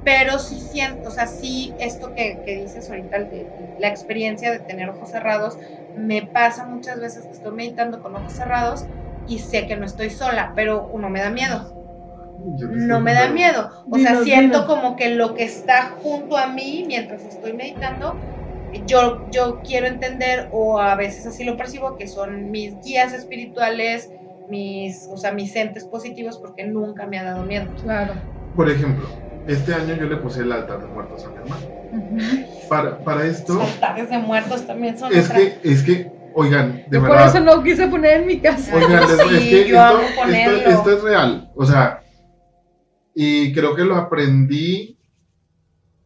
[0.02, 3.28] pero sí siento, o sea, sí esto que, que dices ahorita,
[3.78, 5.56] la experiencia de tener ojos cerrados,
[5.94, 8.86] me pasa muchas veces que estoy meditando con ojos cerrados
[9.26, 11.74] y sé que no estoy sola, pero uno me da miedo
[12.36, 13.70] no me da miedo.
[13.90, 18.18] O sea, siento como que lo que está junto a mí mientras estoy meditando,
[18.86, 24.10] yo, yo quiero entender, o a veces así lo percibo, que son mis guías espirituales,
[24.48, 27.72] mis, o sea, mis entes positivos, porque nunca me ha dado miedo.
[27.80, 28.14] Claro.
[28.54, 29.08] Por ejemplo,
[29.46, 31.83] este año yo le puse el altar de muertos a mi hermano.
[32.68, 33.54] Para, para esto.
[33.54, 35.12] Los altares de muertos también son.
[35.12, 37.08] Es que, es que, oigan, de verdad.
[37.08, 38.74] Por eso no quise poner en mi casa.
[38.76, 41.50] Oigan, es que esto, esto es real.
[41.54, 42.04] O sea,
[43.14, 44.98] y creo que lo aprendí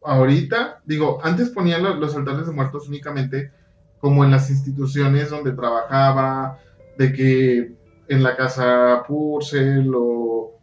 [0.03, 0.81] ahorita.
[0.85, 3.51] Digo, antes ponía los, altares de muertos únicamente
[3.99, 6.59] como en las instituciones donde trabajaba,
[6.97, 7.75] de que
[8.07, 10.57] en la casa Purcell o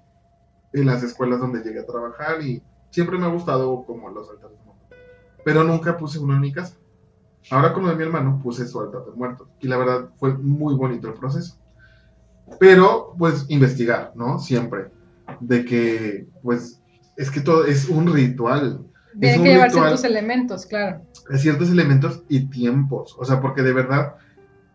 [0.72, 4.58] en las escuelas donde llegué a trabajar y siempre me ha gustado como los altares
[4.58, 4.65] de muertos.
[5.46, 6.74] Pero nunca puse uno en mi casa.
[7.52, 10.34] Ahora con lo de mi hermano puse su altar de muertos y la verdad fue
[10.34, 11.56] muy bonito el proceso.
[12.58, 14.40] Pero pues investigar, ¿no?
[14.40, 14.90] Siempre
[15.38, 16.80] de que, pues,
[17.16, 18.84] es que todo es un ritual.
[19.20, 21.02] Tienen que llevar ciertos elementos, claro.
[21.36, 23.14] Ciertos elementos y tiempos.
[23.16, 24.16] O sea, porque de verdad,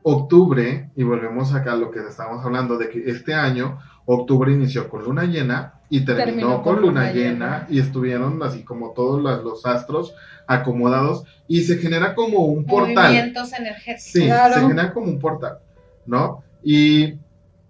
[0.03, 3.77] octubre, y volvemos acá a lo que estábamos hablando, de que este año,
[4.13, 9.21] octubre inició con luna llena y terminó, con, luna, llena, y estuvieron así como todos
[9.21, 10.15] los, astros
[10.47, 13.11] acomodados y se genera como un portal.
[13.11, 14.03] Movimientos energéticos.
[14.03, 15.59] Sí, se genera como un portal,
[16.05, 16.43] ¿no?
[16.63, 17.15] Y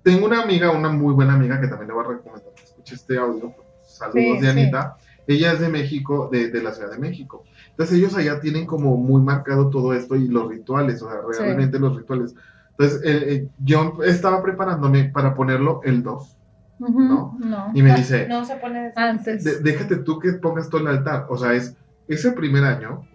[0.03, 2.51] tengo una amiga, una muy buena amiga que también le voy a recomendar
[2.91, 7.43] este audio, saludos de Anita, ella es de México, de, la Ciudad de México.
[7.69, 11.79] Entonces ellos allá tienen como muy marcado todo esto y los rituales, o sea, realmente
[11.79, 12.35] los rituales.
[12.71, 16.37] Entonces eh, eh, yo estaba preparándome para ponerlo el 2.
[16.79, 17.37] ¿no?
[17.73, 19.63] Y me dice, no se pone antes.
[19.63, 21.27] déjate tú que pongas todo el altar.
[21.29, 21.75] O sea, es
[22.07, 23.05] ese primer año,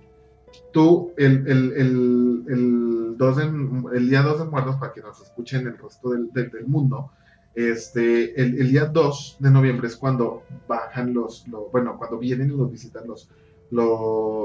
[0.73, 5.67] tú, el, el, el, el, dos el día 2 de muertos, para que nos escuchen
[5.67, 7.11] el resto del, del mundo,
[7.57, 12.71] este, el, día 2 de noviembre es cuando bajan los, bueno, cuando vienen y nos
[12.71, 13.31] visitan los,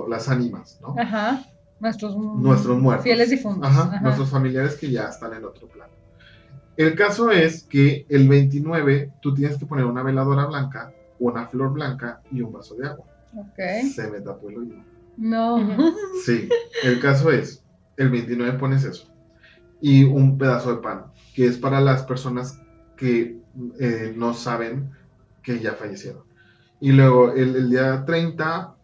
[0.10, 0.96] las ánimas, ¿no?
[0.98, 1.44] Ajá.
[1.82, 3.04] Nuestros, nuestros muertos.
[3.04, 3.68] Fieles difuntos.
[3.68, 5.92] Ajá, Nuestros familiares que ya están en otro plano.
[6.78, 11.74] El caso es que el 29 tú tienes que poner una veladora blanca, una flor
[11.74, 13.06] blanca y un vaso de agua.
[13.36, 13.90] Ok.
[13.94, 14.78] Se me tapó el oído.
[15.18, 15.58] No.
[16.24, 16.48] Sí,
[16.84, 17.64] el caso es,
[17.98, 19.12] el 29 pones eso.
[19.82, 22.62] Y un pedazo de pan, que es para las personas
[22.96, 23.40] que
[23.80, 24.92] eh, no saben
[25.42, 26.24] que ya fallecieron.
[26.80, 28.76] Y luego el, día 30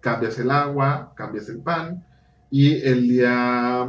[0.00, 2.06] cambias el agua, cambias el pan
[2.50, 3.88] y el día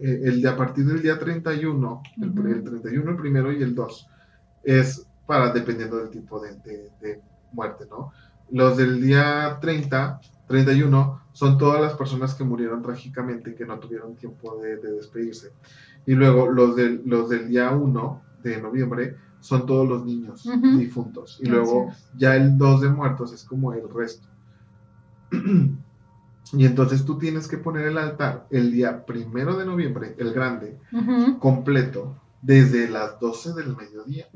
[0.00, 2.46] eh, el de a partir del día 31, el, Ujú.
[2.48, 4.06] el 31, el primero y el 2,
[4.62, 8.12] es para dependiendo del tipo de, de- de muerte, ¿no?
[8.50, 13.78] Los del día 30, 31, son todas las personas que murieron trágicamente y que no
[13.78, 15.52] tuvieron tiempo de, de despedirse.
[16.06, 20.78] Y luego los del, los del día 1 de noviembre son todos los niños Ujú.
[20.78, 21.38] difuntos.
[21.40, 24.26] Y Así luego ya el 2 de muertos es como el resto.
[26.52, 30.78] y entonces tú tienes que poner el altar el día primero de noviembre, el grande,
[31.40, 34.26] completo, desde las 12 del mediodía.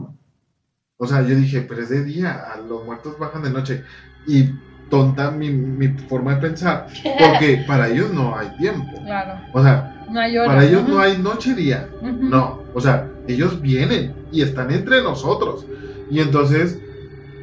[0.98, 3.82] O sea, yo dije, pero es de día, a los muertos bajan de noche.
[4.26, 4.50] Y
[4.90, 9.00] tonta mi, mi forma de pensar, porque para ellos no hay tiempo.
[9.04, 9.40] Claro.
[9.52, 10.48] O sea, No hay hora.
[10.48, 11.88] para ellos no hay noche-día.
[12.00, 12.24] Ujú.
[12.28, 15.66] No, o sea, ellos vienen y están entre nosotros.
[16.10, 16.78] Y entonces,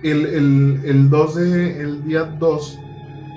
[0.03, 2.79] el, el, el 2 de, el día 2,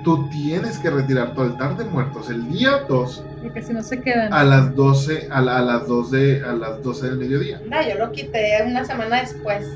[0.02, 4.00] tú tienes que retirar tu altar de muertos el día 2 Porque si no se
[4.00, 4.32] quedan.
[4.32, 7.62] a las 12, a, la- a las 2 de, a las 12 del mediodía.
[7.64, 9.66] No, yo lo quité una semana después.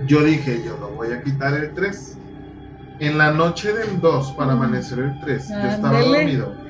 [0.00, 2.20] Yo dije, yo lo voy a quitar el 3.
[2.98, 4.62] En la noche del 2 para Ujú.
[4.64, 6.04] amanecer el 3, yo estaba Ándele.
[6.04, 6.62] dormido.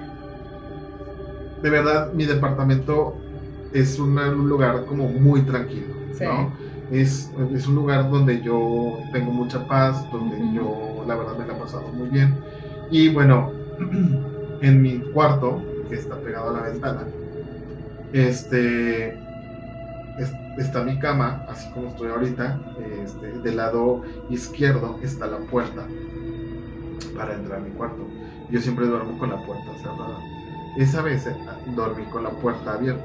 [1.60, 3.24] De verdad, mi departamento
[3.70, 4.14] es un
[4.48, 6.24] lugar como muy tranquilo, Sí.
[6.24, 6.56] ¿no?
[6.88, 10.50] Es, es un lugar donde yo tengo mucha paz, donde Ujú.
[10.50, 12.44] yo la verdad me la he pasado muy bien.
[12.90, 13.52] Y bueno,
[14.60, 17.06] en mi cuarto, que está pegado a la ventana,
[18.12, 19.08] este
[20.18, 22.58] es- está mi cama, así como estoy ahorita.
[23.02, 25.86] Este, del lado izquierdo está la puerta
[27.16, 28.06] para entrar a mi cuarto.
[28.50, 30.18] Yo siempre duermo con la puerta cerrada.
[30.78, 31.36] Esa vez eh,
[31.74, 33.04] dormí con la puerta abierta.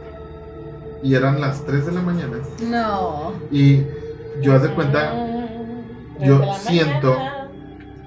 [1.02, 2.38] Y eran las 3 de la mañana.
[2.70, 3.34] No.
[3.52, 3.82] Y
[4.42, 7.43] yo haz de cuenta, Mm, yo siento- mañana.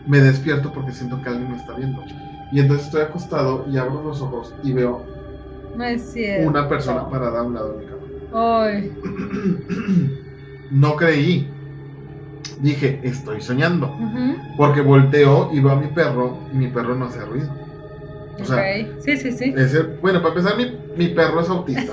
[0.07, 2.05] Me despierto porque siento que alguien me está viendo.
[2.51, 5.09] Y entonces estoy acostado y abro los ojos y veo
[5.75, 6.49] No es cierto.
[6.49, 8.07] una persona parada a un lado de mi cama.
[8.31, 8.97] Ay.
[10.71, 11.53] no creí.
[12.59, 13.97] Dije, estoy soñando.
[14.57, 17.65] Porque volteo y veo a mi perro y mi perro no hace ruido.
[18.40, 18.62] O sea.
[19.01, 19.55] Sí, sí, sí.
[19.57, 21.92] ese- bueno, para empezar, mi, mi perro es autista.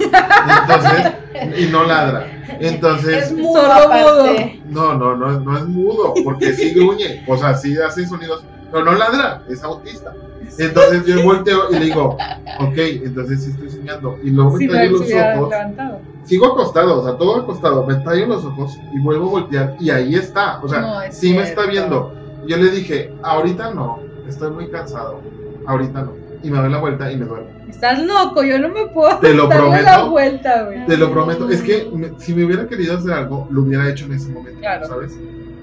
[0.61, 1.13] Entonces,
[1.57, 2.27] y no ladra.
[2.59, 4.61] Es Entonces, mudo Solo aparte.
[4.65, 7.23] no, no, no, no es mudo, porque sí gruñe.
[7.27, 10.13] O sea, sí hace sonidos, pero no ladra, es autista.
[10.57, 12.17] Entonces yo volteo y le digo,
[12.59, 14.17] ok, entonces sí estoy soñando.
[14.23, 15.49] Y luego me se los ojos.
[15.49, 16.01] levantado.
[16.25, 19.89] Sigo acostado, o sea, todo acostado, me tallo los ojos y vuelvo a voltear y
[19.89, 22.13] ahí está, o sea, No es sí me está viendo.
[22.47, 25.21] Yo le dije, ahorita no, estoy muy cansado,
[25.65, 26.22] ahorita no.
[26.43, 27.47] Y me doy la vuelta y me duermo.
[27.69, 30.09] Estás loco, yo no me puedo Te lo darle la prometo.
[30.11, 30.85] vuelta, güey.
[30.85, 34.05] Te lo prometo, es que me- si me hubiera querido hacer algo, lo hubiera hecho
[34.05, 34.85] en ese momento, Claro.
[34.87, 35.17] ¿sabes?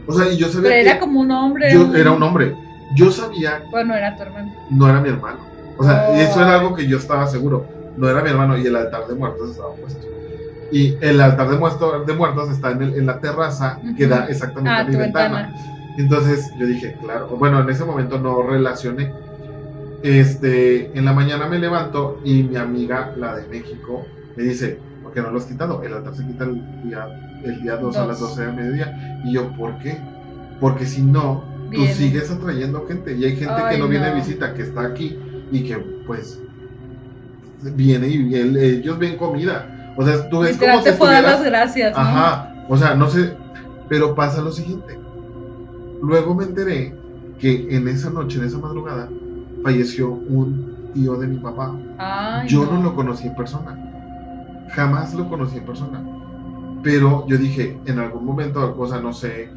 [0.07, 1.71] O sea, y yo sabía Pero que era como un hombre.
[1.73, 2.57] yo era un hombre.
[2.97, 4.53] Yo sabía Bueno, era tu hermano.
[4.71, 5.39] no era mi hermano.
[5.77, 6.15] O sea, Oh.
[6.15, 7.67] eso era algo que yo estaba seguro.
[7.97, 10.07] No era mi hermano y el altar de muertos estaba puesto.
[10.73, 14.15] Y el altar de, muerto- de muertos está en, el- en la terraza que Ujú.
[14.15, 15.37] da exactamente Ah, a mi ventana.
[15.43, 15.55] ventana.
[15.99, 19.13] Entonces yo dije, claro, bueno, en ese momento no relacioné.
[20.03, 25.13] Este, en la mañana me levanto y mi amiga, la de México, me dice, ¿por
[25.13, 25.83] qué no lo has quitado?
[25.83, 27.07] El altar se quita el día,
[27.45, 28.31] el día 2 a las Dos.
[28.37, 29.21] 12 del mediodía.
[29.25, 29.99] Y yo, ¿por qué?
[30.59, 34.17] Porque si no, tú sigues atrayendo gente y hay gente que no viene de no.
[34.17, 35.19] visita, que está aquí
[35.53, 36.41] y que pues
[37.63, 39.95] viene y ellos ven comida.
[39.97, 41.99] O sea, tú ves como si te puedo dar las gracias, ¿no?
[41.99, 43.35] Ajá, o sea, no sé,
[43.89, 44.99] pero pasa lo siguiente.
[46.03, 46.95] Luego me enteré
[47.39, 49.09] que en esa noche, en esa madrugada,
[49.63, 51.77] falleció un tío de mi papá.
[51.99, 53.79] Ay, Yo no lo conocí en persona.
[54.71, 56.03] Jamás lo conocí en persona.
[56.83, 59.51] Pero yo dije, en algún momento, o sea, no sé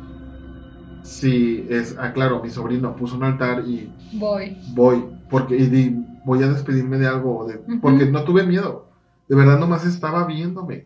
[1.04, 4.58] si es, ah, claro, mi sobrino puso un altar y Voy.
[4.74, 8.88] voy, porque y di- voy a despedirme de algo, de, porque no tuve miedo.
[9.28, 10.86] De verdad, nomás estaba viéndome.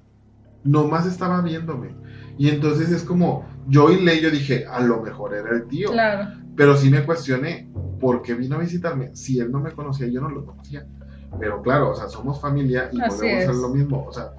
[0.64, 1.96] Nomás estaba viéndome.
[2.38, 5.92] Y entonces es como, yo y yo dije, a lo mejor era el tío.
[5.92, 6.30] Claro.
[6.56, 9.16] Pero sí me cuestioné, ¿por qué vino a visitarme?
[9.16, 10.86] Si él no me conocía, yo no lo conocía.
[11.40, 13.50] Pero claro, o sea, somos familia y Así volvemos a es.
[13.50, 14.06] hacer lo mismo.
[14.06, 14.32] O sea,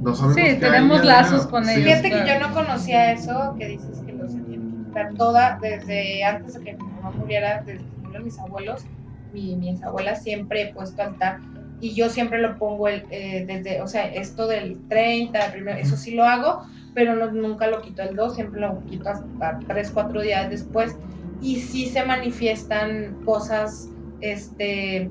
[0.00, 0.34] no sabemos.
[0.34, 1.84] Sí, tenemos lazos con ellos.
[1.84, 6.24] Fíjate que yo no conocía eso que dices que lo tiene que quitar toda, desde
[6.24, 8.84] antes de que mi mamá muriera, desde que murieron mis abuelos,
[9.30, 11.40] mi, mis abuelas siempre he puesto altar
[11.78, 15.78] y yo siempre lo pongo el, eh, desde, o sea, esto del 30, el primero,
[15.78, 16.60] eso sí lo hago,
[16.94, 20.96] pero no- nunca lo quito el 2, siempre lo quito hasta 3, 4 días después
[21.42, 23.88] y sí se manifiestan cosas,
[24.20, 25.10] este,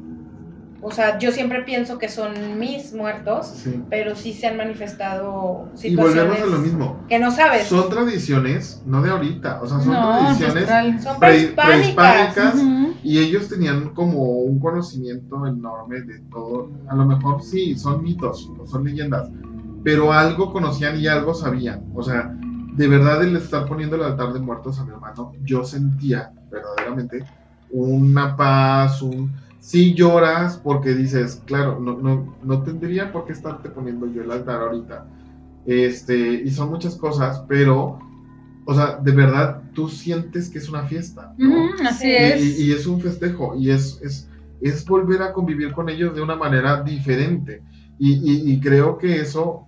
[0.83, 3.83] O sea, yo siempre pienso que son mis muertos, Sí.
[3.91, 7.05] pero sí se han manifestado Y volvemos situaciones a lo mismo.
[7.07, 7.67] que no sabes.
[7.67, 11.03] Son tradiciones, no de ahorita, o sea, son No, tradiciones.
[11.03, 12.55] Son pre- prehispánicas.
[13.03, 16.71] y ellos tenían como un conocimiento enorme de todo.
[16.89, 19.29] A lo mejor sí, son mitos, son leyendas,
[19.83, 21.85] pero algo conocían y algo sabían.
[21.93, 22.35] O sea,
[22.71, 27.27] de verdad el estar poniendo el altar de muertos a mi hermano, yo sentía verdaderamente
[27.69, 29.35] una paz, un...
[29.59, 34.31] Sí lloras porque dices, claro, no, no, no tendría por qué estarte poniendo yo el
[34.31, 35.07] altar ahorita.
[35.65, 37.99] Este, y son muchas cosas, pero,
[38.65, 41.33] o sea, de verdad tú sientes que es una fiesta.
[41.85, 42.15] así Sí.
[42.15, 42.59] es.
[42.59, 44.29] Y, y es un festejo y es, es,
[44.59, 47.63] es volver a convivir con ellos de una manera diferente.
[47.99, 49.67] Y, y- y creo que eso,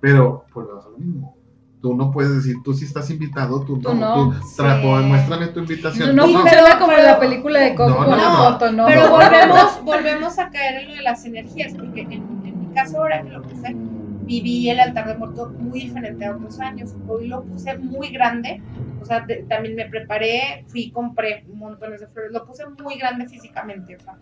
[0.00, 1.36] pero volvemos a lo mismo.
[1.84, 4.30] Tú no puedes decir, tú sí estás invitado, tú, Tú no.
[4.30, 4.40] no.
[4.40, 5.04] Tú trapo, Sí.
[5.04, 6.16] muéstrame tu invitación.
[6.16, 8.72] No tú funciona como la película de Coco No, no, no.
[8.72, 8.86] ¿no?
[8.86, 12.96] Pero volvemos, volvemos a caer en lo de las energías, porque en, en mi caso
[13.02, 13.74] ahora que lo puse,
[14.22, 16.94] viví el altar de muerto muy diferente a otros años.
[17.06, 18.62] Hoy lo puse muy grande,
[19.02, 23.28] o sea, de- también me preparé, fui, compré montones de flores, lo puse muy grande
[23.28, 24.16] físicamente, o sea,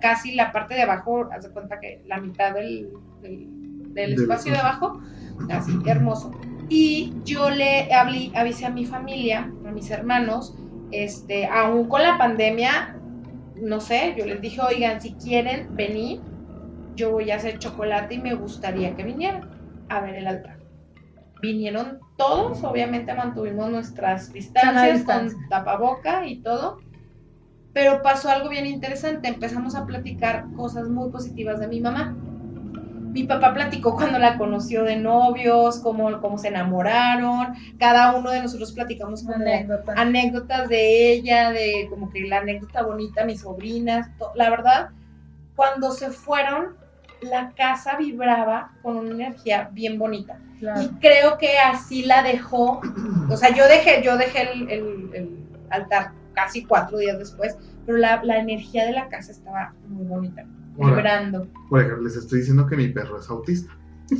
[0.00, 2.88] casi la parte de abajo, haz de cuenta que la mitad del,
[3.22, 3.46] del,
[3.94, 5.00] del espacio de abajo,
[5.48, 6.32] así, hermoso.
[6.68, 10.54] Y yo le hablé, avisé a mi familia, a mis hermanos,
[10.90, 12.88] este, aún con la pandemia,
[13.54, 16.24] no sé, yo les dije, oigan, si quieren venir,
[16.96, 19.44] yo voy a hacer chocolate y me gustaría que vinieran
[19.88, 20.58] a ver el altar.
[21.36, 25.04] Vinieron todos, obviamente mantuvimos nuestras distancias distancia.
[25.04, 26.84] con tapaboca y todo,
[27.72, 32.18] pero pasó algo bien interesante, empezamos a platicar cosas muy positivas de mi mamá.
[33.14, 38.42] Mi papá platicó cuando la conoció de novios, cómo, cómo se enamoraron, cada uno de
[38.42, 39.94] nosotros platicamos como Anécdota.
[39.96, 44.88] anécdotas de ella, de como que la anécdota bonita, mis sobrinas, la verdad,
[45.54, 46.76] cuando se fueron,
[47.22, 50.38] la casa vibraba con una energía bien bonita.
[50.82, 52.80] Y creo que así la dejó,
[53.30, 57.98] o sea, yo dejé, yo dejé el, el- el altar casi cuatro días después, pero
[57.98, 60.42] la, la energía de la casa estaba muy bonita,
[60.78, 61.46] Ahora, vibrando.
[61.68, 63.72] por ejemplo, les estoy diciendo que mi perro es autista.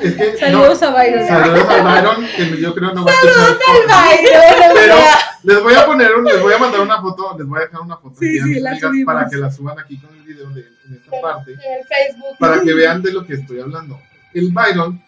[0.00, 1.26] Es que, Saludos no, a Byron.
[1.26, 3.64] saludos a Byron, que yo creo no va a escuchar esto.
[3.88, 4.96] Byron, Pero
[5.42, 7.80] les voy a poner, un- les voy a mandar una foto, les voy a dejar
[7.80, 10.94] una foto Sí, sí, la para que la suban aquí con el video de, en
[10.94, 12.36] esta parte, en el Facebook.
[12.38, 13.98] para que vean de lo que estoy hablando.
[14.34, 15.00] El Byron,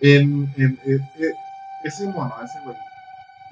[0.00, 0.78] en, en-
[1.84, 2.76] ese mono, ese güey,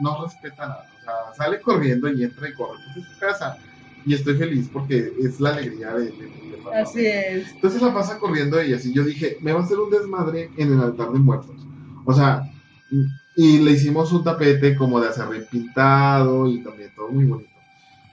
[0.00, 0.86] no respeta nada.
[1.00, 2.78] O sea, sale corriendo y entra y corre.
[2.96, 3.56] Es su casa.
[4.04, 6.78] Y estoy feliz porque es la alegría de, de, de papá.
[6.80, 7.52] Así es.
[7.52, 10.72] Entonces la pasa corriendo y así yo dije, me va a hacer un desmadre en
[10.72, 11.56] el altar de muertos.
[12.04, 12.50] O sea,
[13.36, 17.50] y le hicimos un tapete como de acerrín pintado y también todo muy bonito.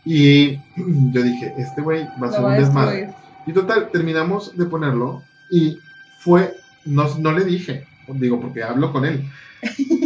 [0.06, 0.56] Y
[1.12, 2.98] yo dije, este güey va a ser un desmadre.
[2.98, 3.20] destruir.
[3.48, 5.80] Y total, terminamos de ponerlo y
[6.20, 6.54] fue,
[6.86, 9.24] no, no le dije, digo, porque hablo con él.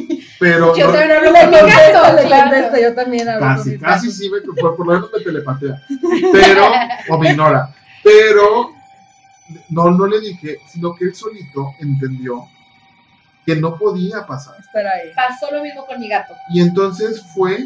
[0.44, 3.56] Pero Yo no- también hablo con mi contesto, gato, le contesto, yo también hablo con
[3.56, 5.82] casi, mi casi sí, me, por, por lo menos me telepatea.
[6.34, 6.66] Pero,
[7.10, 7.70] o me ignora.
[8.04, 8.72] Pero
[9.70, 12.44] no, no le dije, sino que él solito entendió
[13.46, 14.56] que no podía pasar.
[14.60, 15.12] Espera ahí.
[15.16, 16.34] Pasó lo mismo con mi gato.
[16.54, 17.66] Y entonces fue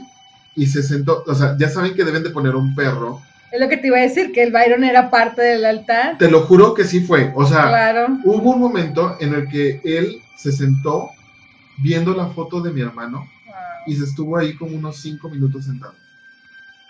[0.55, 3.21] y se sentó, o sea, ya saben que deben de poner un perro.
[3.51, 6.19] Es lo que te iba a decir, que el Byron era parte del altar.
[6.19, 7.31] Te lo juro que sí fue.
[7.35, 8.07] O sea, Claro.
[8.23, 11.09] hubo un momento en el que él se sentó
[11.77, 13.27] viendo la foto de mi hermano
[13.85, 15.95] y se estuvo ahí como unos cinco minutos sentado.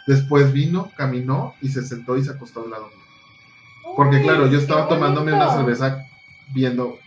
[0.08, 3.96] Después vino, caminó y se sentó y se acostó al lado mío.
[3.96, 6.06] Porque claro, yo estaba tomándome una cerveza
[6.54, 6.98] viendo,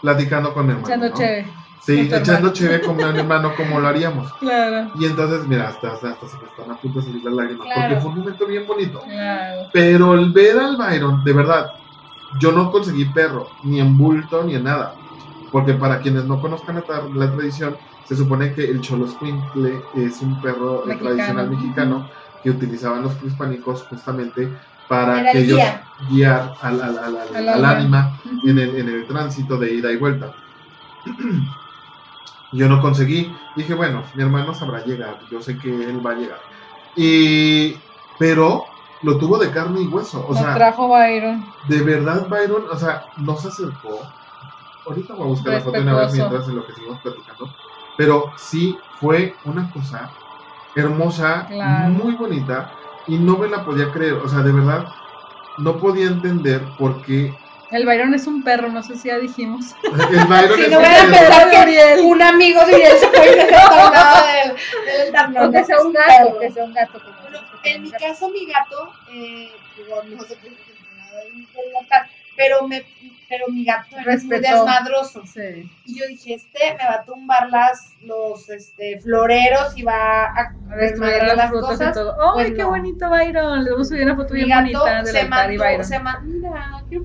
[0.00, 0.88] platicando con mi hermano.
[0.88, 1.14] Echando ¿no?
[1.14, 1.46] chévere.
[1.84, 4.32] Sí, con echando chévere con mi hermano como lo haríamos.
[4.34, 4.90] Claro.
[4.98, 7.66] Y entonces, mira, hasta, hasta, hasta se me están a punto de salir las lágrimas.
[7.66, 7.82] Claro.
[7.82, 9.00] Porque fue un momento bien bonito.
[9.00, 9.68] Claro.
[9.72, 11.72] Pero el ver al Byron, de verdad,
[12.40, 14.94] yo no conseguí perro, ni en bulto, ni en nada.
[15.54, 19.06] Porque para quienes no conozcan la, tra- la tradición, se supone que el Cholo
[19.92, 21.02] es un perro eh, Mexicano.
[21.04, 22.10] tradicional mexicano
[22.42, 24.52] que utilizaban los prehispánicos justamente
[24.88, 25.90] para Era que el ellos guía.
[25.96, 30.34] guiar al, al, al, ánima en el, en el tránsito de ida y vuelta.
[32.50, 33.36] Yo no conseguí.
[33.54, 35.26] Dije, bueno, mi hermano sabrá llegar.
[35.30, 36.40] Yo sé que él va a llegar.
[36.94, 37.74] Y,
[38.18, 38.66] pero
[39.02, 40.26] lo tuvo de carne y hueso.
[40.26, 41.54] O Nos sea, trajo Byron.
[41.62, 44.16] de verdad, Byron, o sea, no se acercó.
[44.86, 47.54] Ahorita voy a buscar la foto una vez mientras en lo que seguimos platicando.
[47.96, 50.10] Pero sí fue una cosa
[50.76, 51.88] hermosa, Claro.
[51.90, 52.72] muy bonita,
[53.06, 54.14] y no me la podía creer.
[54.14, 54.86] O sea, de verdad,
[55.58, 57.32] no podía entender por qué
[57.70, 59.74] El Byron es un perro, no sé si ya dijimos.
[59.84, 61.10] El Byron Si es no un perro.
[61.12, 62.00] pensar que Uriel.
[62.04, 64.56] un amigo de Uriel se fue y se tornado del,
[64.86, 65.42] del tablón.
[65.44, 66.06] Aunque sea un perro.
[66.26, 67.00] gato, que sea un gato.
[67.00, 71.76] como Bueno, que en mi caso, mi gato, eh, digo, no sé qué es del
[71.80, 72.06] altar,
[72.36, 72.82] pero, me,
[73.28, 75.22] pero mi gato era muy desmadroso.
[75.26, 75.70] Sí.
[75.86, 80.54] Y yo dije, este me va a tumbar las, los este, floreros y va a
[80.76, 81.90] desmadrar las las frutas cosas.
[81.90, 82.12] y todo.
[82.12, 82.70] ¡Ay, Pues qué no.
[82.70, 83.64] bonito, Byron!
[83.64, 85.64] Le vamos a subir una foto Mi bien gato bonita del se altar y mandó,
[85.64, 85.84] Byron.
[85.84, 87.00] se mandó, mira, qué,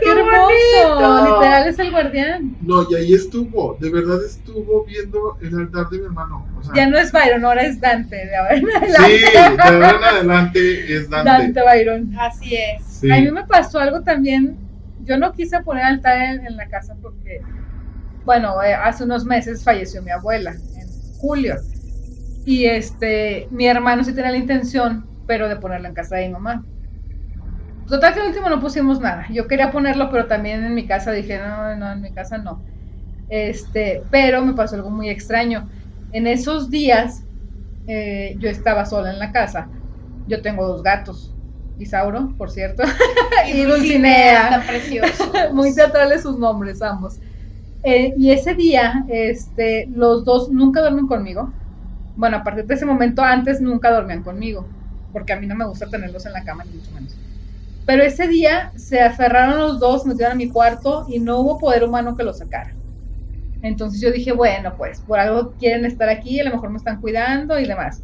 [0.00, 0.42] ¡Qué hermoso!
[0.42, 1.24] bonito!
[1.36, 2.56] Literal es el guardián.
[2.62, 6.46] No, y ahí estuvo, de verdad estuvo viendo el altar de mi hermano.
[6.58, 8.16] O sea, Ya no es Byron, ahora es Dante.
[8.26, 9.30] De ahora en Sí, adelante.
[9.32, 11.30] de ahora en adelante es Dante.
[11.30, 12.18] Dante Byron.
[12.18, 12.91] Así es.
[13.08, 14.58] A mí me pasó algo también.
[14.98, 17.46] Yo no quise poner altar en, en la casa porque,
[18.24, 21.66] bueno, eh, hace unos meses falleció mi abuela, en julio.
[22.44, 26.34] Y este, mi hermano sí tenía la intención, pero de ponerlo en casa de mi
[26.34, 26.66] mamá.
[27.86, 29.26] Total que al último no pusimos nada.
[29.30, 32.64] Yo quería ponerlo, pero también en mi casa dije, no, no, en mi casa no.
[33.28, 35.70] Este, pero me pasó algo muy extraño.
[36.10, 37.26] En esos días
[37.86, 39.72] eh, yo estaba sola en la casa.
[40.26, 41.31] Yo tengo dos gatos.
[41.82, 42.82] Isauro, por cierto.
[43.48, 44.50] y Dulcinea.
[44.50, 45.54] Tan.
[45.54, 47.18] Muy teatrales sus nombres, ambos.
[47.82, 51.54] Eh, y ese día, este, los dos nunca duermen conmigo.
[52.14, 54.70] Bueno, a partir de ese momento, antes nunca dormían conmigo,
[55.12, 57.18] porque a mí no me gusta tenerlos en la cama, ni mucho menos.
[57.84, 61.58] Pero ese día se aferraron los dos, me metieron a mi cuarto y no hubo
[61.58, 62.76] poder humano que los sacara.
[63.62, 67.00] Entonces yo dije, bueno, pues por algo quieren estar aquí, a lo mejor me están
[67.00, 68.02] cuidando y demás.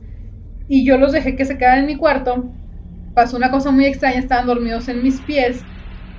[0.69, 2.55] Y yo los dejé que se quedaran en mi cuarto.
[3.19, 5.67] Pasó una cosa muy extraña, estaban dormidos en mis pies.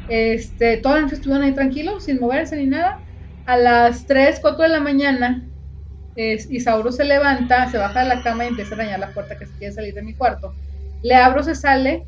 [0.05, 3.01] Este, toda la estuvieron ahí tranquilos, sin moverse ni nada.
[3.45, 5.49] A las 3, 4 de la mañana,
[6.15, 9.37] es, Isauro se levanta, se baja de la cama y empieza a arañar la puerta
[9.39, 10.57] que se quiere salir de mi cuarto.
[11.01, 12.05] Le abro, se sale.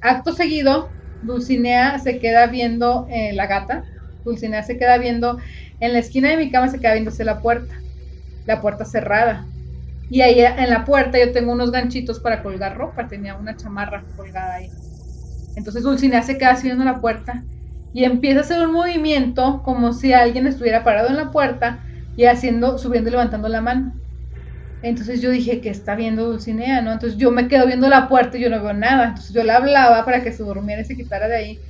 [0.00, 3.84] Acto seguido, Dulcinea se queda viendo eh, la gata.
[4.24, 5.38] Dulcinea se queda viendo
[5.80, 7.84] en la esquina de mi cama, se queda viéndose la puerta.
[8.46, 9.53] La puerta cerrada.
[10.08, 13.08] Y ahí en la puerta yo tengo unos ganchitos para colgar ropa.
[13.08, 14.72] Tenía una chamarra colgada ahí.
[15.54, 17.46] Entonces Dulcinea se queda así viendo la puerta
[17.92, 21.84] y empieza a hacer un movimiento como si alguien estuviera parado en la puerta
[22.16, 24.00] y haciendo, subiendo y levantando la mano.
[24.82, 26.92] Entonces yo dije que está viendo Dulcinea, ¿no?
[26.92, 29.08] Entonces yo me quedo viendo la puerta y yo no veo nada.
[29.08, 31.64] Entonces yo le hablaba para que se durmiera y se quitara de ahí.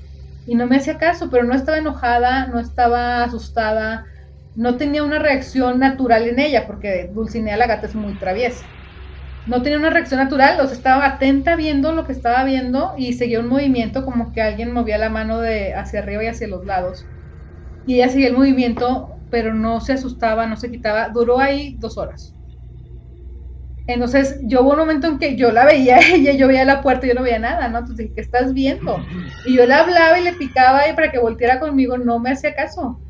[0.44, 4.06] Y no me hacía caso, pero no estaba enojada, no estaba asustada,
[4.54, 8.72] no tenía una reacción natural en ella, porque Dulcinea la gata es muy traviesa.
[9.46, 13.40] No tenía una reacción natural, o estaba atenta viendo lo que estaba viendo y seguía
[13.40, 17.10] un movimiento como que alguien movía la mano de hacia arriba y hacia los lados.
[17.86, 21.10] Y ella seguía el movimiento, pero no se asustaba, no se quitaba.
[21.10, 22.36] Duró ahí dos horas.
[23.86, 27.06] Entonces, yo hubo un momento en que yo la veía ella, yo veía la puerta
[27.06, 27.78] yo no veía nada, ¿no?
[27.78, 29.10] Entonces dije, ¿qué estás viendo?
[29.44, 32.54] Y yo le hablaba y le picaba y para que volteara conmigo, no me hacía
[32.54, 33.03] caso.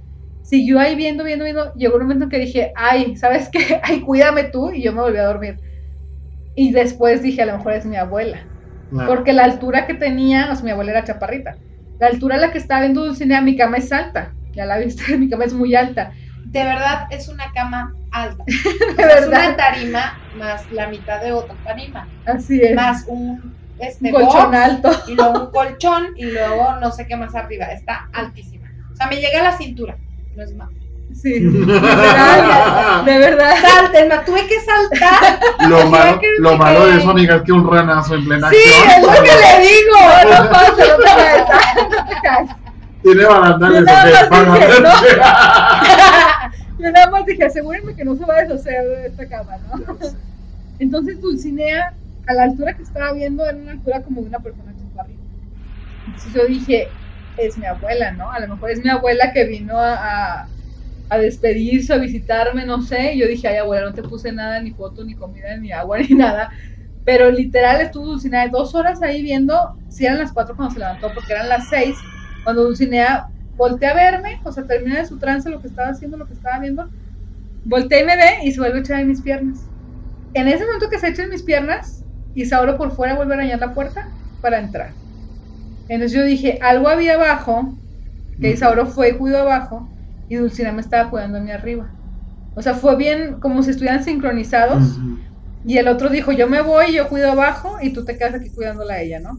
[0.44, 1.72] Siguió ahí viendo, viendo, viendo.
[1.74, 3.80] Llegó un momento en que dije, ay, ¿sabes qué?
[3.82, 4.70] Ay, cuídame tú.
[4.70, 5.56] Y yo me volví a dormir.
[6.54, 8.46] Y después dije, a lo mejor es mi abuela.
[9.06, 11.56] Porque la altura que tenía, o sea, mi abuela era chaparrita.
[11.98, 14.32] La altura a la que estaba viendo Dulcinea, mi cama es alta.
[14.52, 16.12] Ya la viste, mi cama es muy alta.
[16.44, 18.44] De verdad, es una cama alta.
[18.46, 19.28] De Es verdad.
[19.28, 22.06] una tarima más la mitad de otra tarima.
[22.26, 22.76] Así es.
[22.76, 24.90] Más un este, un colchón box, alto.
[25.08, 27.66] y luego un colchón y luego no sé qué más arriba.
[27.66, 28.70] Está altísima.
[28.92, 29.96] O sea, me llega a la cintura.
[30.36, 30.68] No es más.
[31.20, 31.40] Sí.
[31.40, 33.54] Literal, de verdad.
[33.60, 35.38] Salten, tuve que saltar.
[35.68, 38.50] Lo malo, que- lo malo de que- eso, amiga, es que un ranazo en plena
[38.50, 39.98] Sí, es acción lo que le digo.
[40.24, 40.84] No pasa,
[41.90, 42.56] no te caes, no
[43.02, 44.82] tiene barandales Yo nada o qué?
[44.82, 49.06] más dije, Para- Yo nada más dije, asegúrenme que no se va a deshacer de
[49.06, 49.96] esta cama, ¿no?
[50.80, 51.94] Entonces Dulcinea,
[52.26, 55.22] a la altura que estaba viendo, era una altura como de una persona chaparrita.
[56.06, 56.88] Entonces yo dije,
[57.36, 58.30] es mi abuela, ¿no?
[58.30, 60.48] A lo mejor es mi abuela que vino a,
[61.08, 63.14] a, despedirse, a visitarme, no sé.
[63.14, 65.98] Y yo dije, ay, abuela, no te puse nada, ni foto, ni comida, ni agua,
[66.08, 66.50] ni nada.
[67.04, 71.12] Pero literal estuvo Dulcinea dos horas ahí viendo, si eran las cuatro cuando se levantó,
[71.12, 71.96] porque eran las seis,
[72.44, 76.16] cuando Dulcinea voltea a verme, o sea, termina de su trance lo que estaba haciendo,
[76.16, 76.88] lo que estaba viendo,
[77.64, 79.66] voltea y me ve y se vuelve a echar en mis piernas.
[80.32, 82.04] En ese momento que se echa en mis piernas,
[82.34, 84.08] Isauro por fuera vuelve a arañar la puerta
[84.40, 85.03] para entrar.
[85.88, 87.78] Entonces yo dije, algo había abajo,
[88.40, 88.50] que.
[88.50, 89.92] Isauro fue y cuidó abajo,
[90.28, 91.94] y Dulcinea me estaba cuidando a mí arriba.
[92.54, 94.98] O sea, fue bien como si estuvieran sincronizados.
[95.64, 98.50] Y el otro dijo, yo me voy, yo cuido abajo y tú te quedas aquí
[98.52, 99.38] cuidándola a ella, ¿no?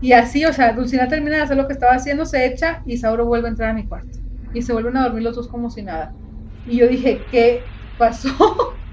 [0.00, 2.98] Y así, o sea, Dulcina termina de hacer lo que estaba haciendo, se echa y
[2.98, 4.18] Sauro vuelve a entrar a mi cuarto.
[4.52, 6.14] Y se vuelven a dormir los dos como si nada.
[6.64, 8.30] Y yo dije, ¿qué pasó?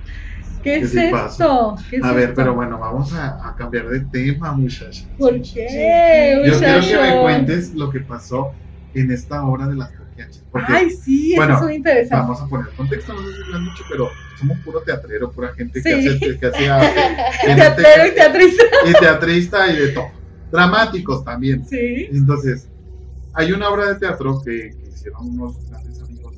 [0.64, 1.76] ¿Qué, ¿Qué es esto?
[1.90, 2.36] ¿Qué es A ver, esto?
[2.36, 5.08] pero bueno, vamos a, a cambiar de tema, muchachas.
[5.18, 6.42] ¿Por qué?
[6.46, 8.52] Yo quiero que me cuentes lo que pasó
[8.94, 10.44] en esta obra de las poquianchis.
[10.52, 12.16] Porque, Ay, sí, bueno, eso es muy interesante.
[12.16, 14.10] Vamos a poner contexto, no sé si lo han dicho, pero
[14.40, 16.08] somos puro teatrero, pura gente que Sí.
[16.10, 17.02] hace, que hace arte,
[17.42, 18.64] gente Teatrero y que- teatrista.
[18.88, 20.06] y teatrista y de todo.
[20.52, 21.66] Dramáticos también.
[21.66, 22.08] Sí.
[22.12, 22.70] Entonces,
[23.34, 26.34] hay una obra de teatro que, que hicieron unos grandes amigos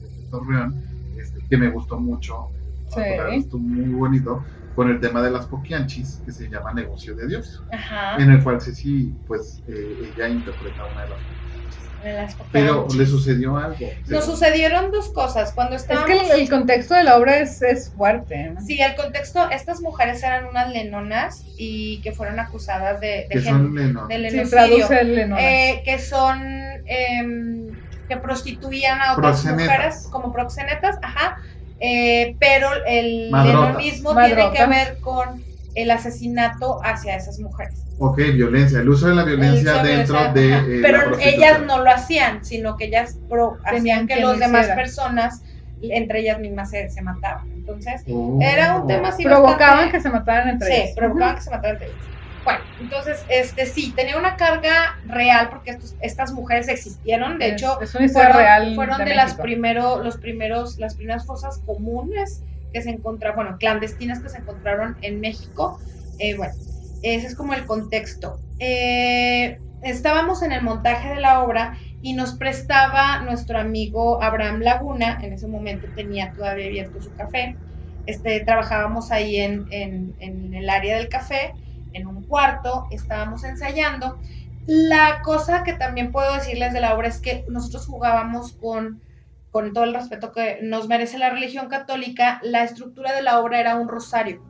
[0.00, 0.82] de, de Torreón,
[1.16, 2.48] este, que me gustó mucho.
[2.94, 3.48] Sí.
[3.52, 8.16] Muy bonito con el tema de las poquianchis, que se llama Negocio de Dios, Ajá.
[8.22, 11.90] en el cual Ceci, pues, eh, ella interpreta una de las poquianchis.
[12.02, 13.90] de las Pero le sucedió algo.
[14.08, 15.52] Nos sucedieron dos cosas.
[15.54, 16.08] Cuando Es estábamos...
[16.08, 18.50] que el, el contexto de la obra es, es fuerte.
[18.50, 18.60] ¿no?
[18.60, 23.40] Sí, el contexto, estas mujeres eran unas lenonas y que fueron acusadas de, de, que
[23.40, 24.50] gen- de Sí, lenocidio.
[24.50, 25.42] traduce el Lenora.
[25.42, 26.42] eh, que son
[26.86, 27.76] em,
[28.08, 29.66] que prostituían a otras Proxenetas.
[29.66, 31.36] mujeres como proxenetas, ajá,
[31.80, 37.86] eh, pero el lenonismo tiene que ver con el asesinato hacia esas mujeres.
[37.98, 40.52] Ok, violencia, el uso de la violencia dentro de.
[40.56, 44.38] eh, pero ellas no lo hacían, sino que ellas pro- Tenían hacían que quien los
[44.38, 44.76] lo demás hiciera.
[44.76, 45.42] personas,
[45.82, 47.44] entre ellas mismas, se, se mataban.
[47.54, 48.38] Entonces, Oh.
[48.42, 50.90] era un tema así Provocaban bastante- que se mataran entre Sí, ellos.
[50.96, 52.10] provocaban que se mataran entre ellos.
[52.44, 54.72] Bueno, entonces, este sí, tenía una carga
[55.04, 57.38] real porque estos- estas mujeres existieron.
[57.38, 58.74] De Es- hecho, es fueron, real.
[58.74, 63.56] fueron de, de las primero, los primeros, las primeras fosas comunes que se encontraron, bueno,
[63.58, 65.80] clandestinas que se encontraron en México.
[66.18, 66.54] Eh, bueno,
[67.02, 68.42] ese es como el contexto.
[68.58, 75.18] Eh, estábamos en el montaje de la obra y nos prestaba nuestro amigo Abraham Laguna,
[75.22, 77.58] en ese momento tenía todavía abierto su café.
[78.06, 81.54] Este, trabajábamos ahí en, en- en el área del café,
[81.92, 84.18] en un cuarto, estábamos ensayando.
[84.66, 89.02] La cosa que también puedo decirles de la obra es que nosotros jugábamos con,
[89.50, 93.58] con todo el respeto que nos merece la religión católica, la estructura de la obra
[93.60, 94.42] era un rosario.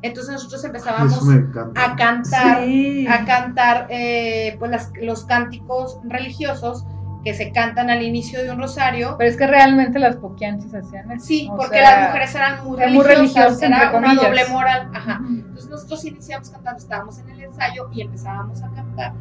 [0.00, 1.18] Entonces nosotros empezábamos
[1.74, 3.06] a cantar Sí.
[3.08, 6.84] a cantar eh, pues las- los cánticos religiosos
[7.28, 9.16] que se cantan al inicio de un rosario.
[9.18, 11.26] Pero es que realmente las poquianchis hacían eso.
[11.26, 14.90] Sí, o porque sea, las mujeres eran muy religiosas, religiosas, era una doble moral.
[14.94, 15.20] Ajá.
[15.28, 19.12] Entonces nosotros iniciamos cantando, estábamos en el ensayo y empezábamos a cantar.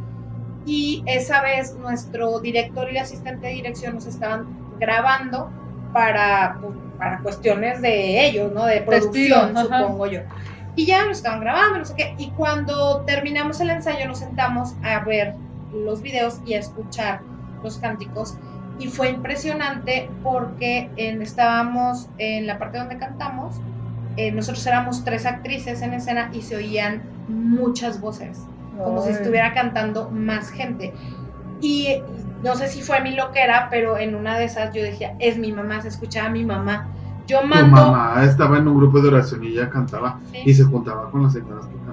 [0.65, 4.47] Y esa vez nuestro director y asistente de dirección nos estaban
[4.79, 5.51] grabando
[5.91, 8.65] para, pues, para cuestiones de ellos, ¿no?
[8.67, 9.81] De producción, Testigos, ajá.
[9.81, 10.21] supongo yo.
[10.77, 12.15] Y ya nos estaban grabando, no sé qué.
[12.17, 15.35] Y cuando terminamos el ensayo nos sentamos a ver
[15.73, 17.19] los videos y a escuchar
[17.63, 18.35] los cánticos.
[18.79, 23.55] Y fue impresionante porque en- estábamos en la parte donde cantamos,
[24.17, 28.39] eh, nosotros éramos tres actrices en escena y se oían muchas voces,
[28.83, 30.93] como si estuviera cantando más gente.
[31.61, 32.03] Y eh,
[32.43, 35.51] no sé si fue mi loquera, pero en una de esas yo decía, es mi
[35.51, 36.87] mamá, se escuchaba mi mamá.
[37.27, 40.43] Yo Tu mando, mamá estaba en un grupo de oración y ella cantaba Sí.
[40.45, 41.86] y se juntaba con las señoras que.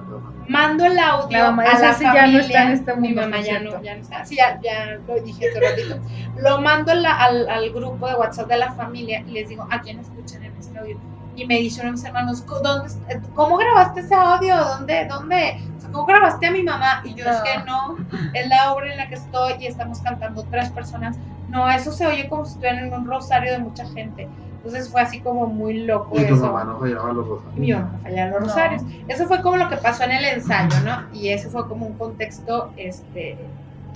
[0.47, 2.39] Mando el audio La mamá a la Ceci ya no familia.
[2.41, 4.25] está en este Mi mundo, mamá por ya no, ya no está.
[4.25, 5.99] Sí, ya, ya lo dije hace ratito.
[6.41, 9.81] Lo mando la- al, al grupo de WhatsApp de la familia y les digo, ¿a
[9.81, 10.99] quién escuchan en este audio?
[11.35, 14.55] Y me dicen mis hermanos, "¿Cómo- ¿dónde, est- ¿cómo grabaste ese audio?
[14.55, 15.05] ¿Dónde?
[15.05, 15.57] ¿Dónde?
[15.77, 17.01] O sea, ¿Cómo grabaste a mi mamá?
[17.03, 17.43] Y yo, es No.
[17.43, 17.97] que no,
[18.33, 21.17] es la obra en la que estoy y estamos cantando tres personas.
[21.49, 24.27] No, eso se oye como si estuvieran en un rosario de mucha gente.
[24.65, 26.47] Entonces fue así como muy loco Y tu eso.
[26.47, 27.59] mamá no fallaba los rosarios.
[27.59, 28.47] Mi mamá fallaba los No.
[28.47, 28.81] rosarios.
[29.07, 31.07] Eso fue como lo que pasó en el ensayo, ¿no?
[31.11, 33.37] Y ese fue como un contexto este,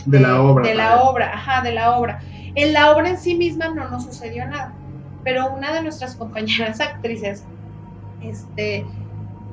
[0.05, 0.67] De la obra.
[0.67, 2.19] De la obra, ajá, de la obra.
[2.55, 4.75] En la obra en sí misma no nos sucedió nada,
[5.23, 7.43] pero una de nuestras compañeras actrices,
[8.19, 8.85] este,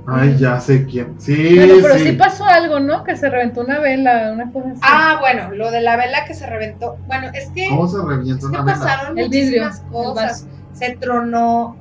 [0.08, 1.20] Ay, ya sé quién.
[1.20, 2.04] Sí, Bueno, pero sí.
[2.10, 2.12] sí.
[2.12, 3.02] pasó algo, ¿no?
[3.02, 4.80] Que se reventó una vela, una cosa así.
[4.82, 8.04] ah, bueno, lo de la vela que se reventó, bueno, es que, ¿Cómo se es
[8.04, 8.78] revienta que una vela?
[8.78, 10.48] pasaron El vidrio, muchísimas el cosas.
[10.76, 11.76] Se tronó,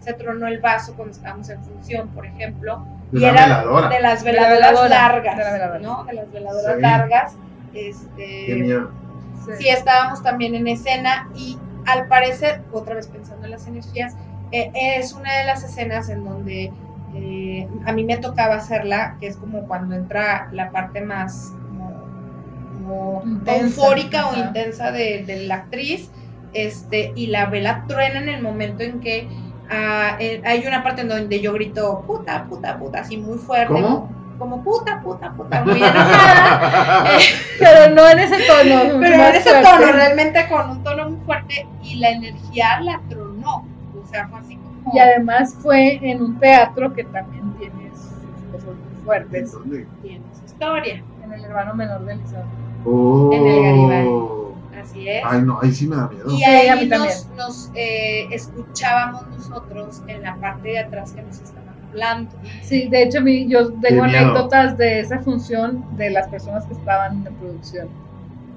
[0.00, 3.88] se tronó el vaso cuando estábamos en función, por ejemplo, De y era veladora.
[3.88, 5.78] de las De la veladoras veladora, largas, de la veladora.
[5.80, 6.04] ¿no?
[6.04, 6.80] De las veladoras Sí.
[6.82, 7.32] largas.
[7.72, 8.90] Qué Este, miedo.
[9.58, 14.14] sí estábamos también en escena y al parecer, otra vez pensando en las energías,
[14.52, 16.72] eh, es una de las escenas en donde
[17.16, 21.90] eh, a mí me tocaba hacerla, que es como cuando entra la parte más como,
[22.74, 26.10] como Intensa, eufórica o intensa de, de la actriz,
[26.54, 29.28] este, y la vela truena en el momento en que
[29.70, 33.72] ah, eh, hay una parte en donde yo grito puta, puta, puta, así muy fuerte.
[33.72, 34.10] ¿Cómo?
[34.38, 37.16] Como puta, puta, puta, muy enojada.
[37.16, 37.22] Eh,
[37.58, 39.00] Pero no en ese tono.
[39.00, 39.68] pero en ese fuerte.
[39.68, 43.66] tono, realmente con un tono muy fuerte y la energía la tronó.
[44.02, 44.94] O sea, fue así como.
[44.94, 49.52] Y además fue en un teatro que también tiene sus cosas muy fuertes.
[49.52, 49.86] ¿Dónde?
[50.02, 51.02] Tiene su historia.
[51.22, 52.46] En el hermano menor de Elizabeth.
[52.84, 53.30] Oh.
[53.32, 54.43] En el Garibay.
[54.84, 55.22] Así es.
[55.24, 56.24] Ay, no, ahí sí me da miedo.
[56.30, 57.00] y Sí, a mí ahí también.
[57.00, 62.30] nos, nos, eh, escuchábamos nosotros en la parte de atrás que nos estaban hablando.
[62.62, 66.74] Sí, de hecho, a mí- yo tengo anécdotas de esa función de las personas que
[66.74, 67.88] estaban en producción.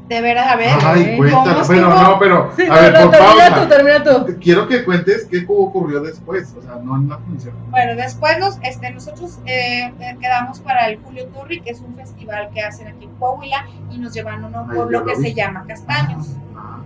[0.07, 0.69] De veras, a ver.
[0.85, 1.17] Ay.
[1.17, 1.43] Bueno,
[1.89, 2.51] no, pero.
[2.55, 3.61] Sí, a ver, no, por termina pausa.
[3.61, 4.37] tú, termina tú.
[4.39, 7.53] Quiero que cuentes qué ocurrió después, o sea, no en la función.
[7.71, 11.93] Bueno, después nos, este, nosotros eh, eh, quedamos para el Julio Turri, que es un
[11.95, 15.65] festival que hacen aquí en Coahuila, y nos llevan a un pueblo que se llama
[15.67, 16.27] Castaños.
[16.55, 16.79] Ah.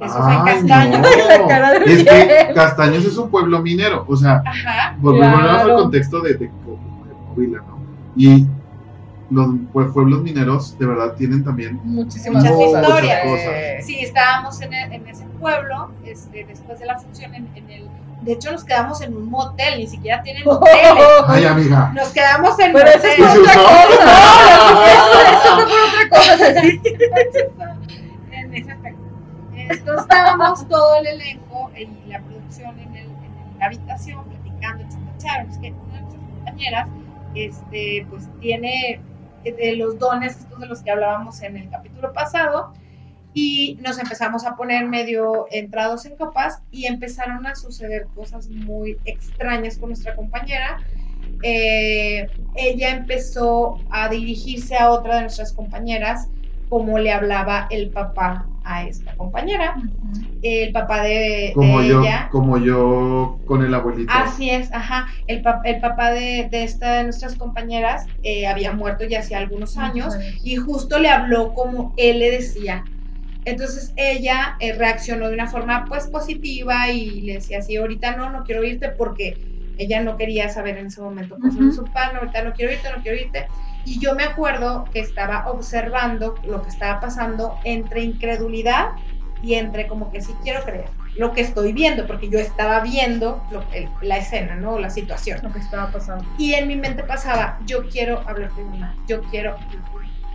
[0.00, 1.00] Eso fue en Castaños.
[1.00, 1.28] no.
[1.42, 2.54] La cara de Es que.
[2.54, 4.96] Castaños es un pueblo minero, o sea, Ajá.
[5.00, 5.76] vol- volvemos al Claro.
[5.76, 7.78] contexto de, de, Co- de Coahuila, ¿no?
[8.16, 8.46] Y
[9.32, 13.84] los pue- pueblos mineros de verdad tienen también Muchísimas Muchas historias.
[13.86, 17.88] Sí, estábamos en, e- en ese pueblo, este, después de la función, en, en el,
[18.22, 20.92] de hecho nos quedamos en un motel, ni siquiera tienen hoteles.
[21.26, 21.92] Ay, amiga.
[21.94, 23.40] Nos quedamos en Pero eso es ¿Y motel.
[23.42, 24.92] otra cosa.
[25.32, 26.60] Eso fue por otra cosa.
[26.60, 26.80] sí.
[28.32, 29.00] en ese aspecto.
[29.56, 34.84] Entonces estábamos todo el elenco y la producción en, el- en la habitación platicando,
[35.18, 35.50] echando.
[35.52, 36.88] Es que una de nuestras compañeras,
[37.34, 39.00] este, pues tiene
[39.44, 42.72] de los dones estos de los que hablábamos en el capítulo pasado
[43.34, 49.00] y nos empezamos a poner medio entrados en copas y empezaron a suceder cosas muy
[49.04, 50.82] extrañas con nuestra compañera.
[51.42, 56.28] Eh, ella empezó a dirigirse a otra de nuestras compañeras
[56.68, 59.74] como le hablaba el papá a esta compañera.
[60.42, 62.28] El papá de, Como de yo, ella.
[62.28, 64.18] como yo con el abuelito.
[64.24, 65.06] Así es, ajá.
[65.26, 69.34] El, pap- el papá de, de esta de nuestras compañeras eh, había muerto ya hace
[69.36, 72.90] algunos años y justo le habló como él le decía.
[73.44, 78.30] Entonces ella eh, reaccionó de una forma pues positiva y le decía así, ahorita no,
[78.30, 79.38] no quiero irte porque
[79.76, 81.72] ella no quería saber en ese momento cosas de Ujú.
[81.72, 83.48] su padre, ahorita no quiero irte, no quiero irte.
[83.84, 88.86] Y yo me acuerdo que estaba observando lo que estaba pasando entre incredulidad
[89.40, 93.44] y entre como que sí quiero creer lo que estoy viendo, porque yo estaba viendo
[93.50, 94.78] lo- el- la escena, ¿no?
[94.78, 95.40] La situación.
[95.42, 96.32] Lo que estaba pasando.
[96.36, 99.62] Y en mi mente pasaba, yo quiero hablar con mi mamá, yo quiero,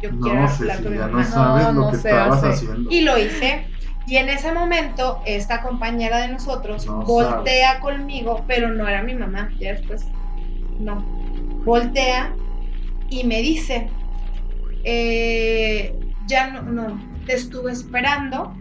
[0.02, 1.24] yo quiero No, hablar con mi ya no mamá.
[1.24, 2.44] sabes No, lo no que se estabas hace.
[2.44, 2.90] haciendo.
[2.90, 3.72] Y lo hice.
[4.06, 9.16] Y en ese momento, esta compañera de nosotros No voltea conmigo, pero no era mi
[9.16, 10.14] mamá, ya después,
[10.78, 11.12] no.
[11.64, 12.40] Voltea
[13.10, 13.90] y me dice,
[14.84, 15.94] eh,
[16.26, 18.56] ya no, no, te estuve esperando.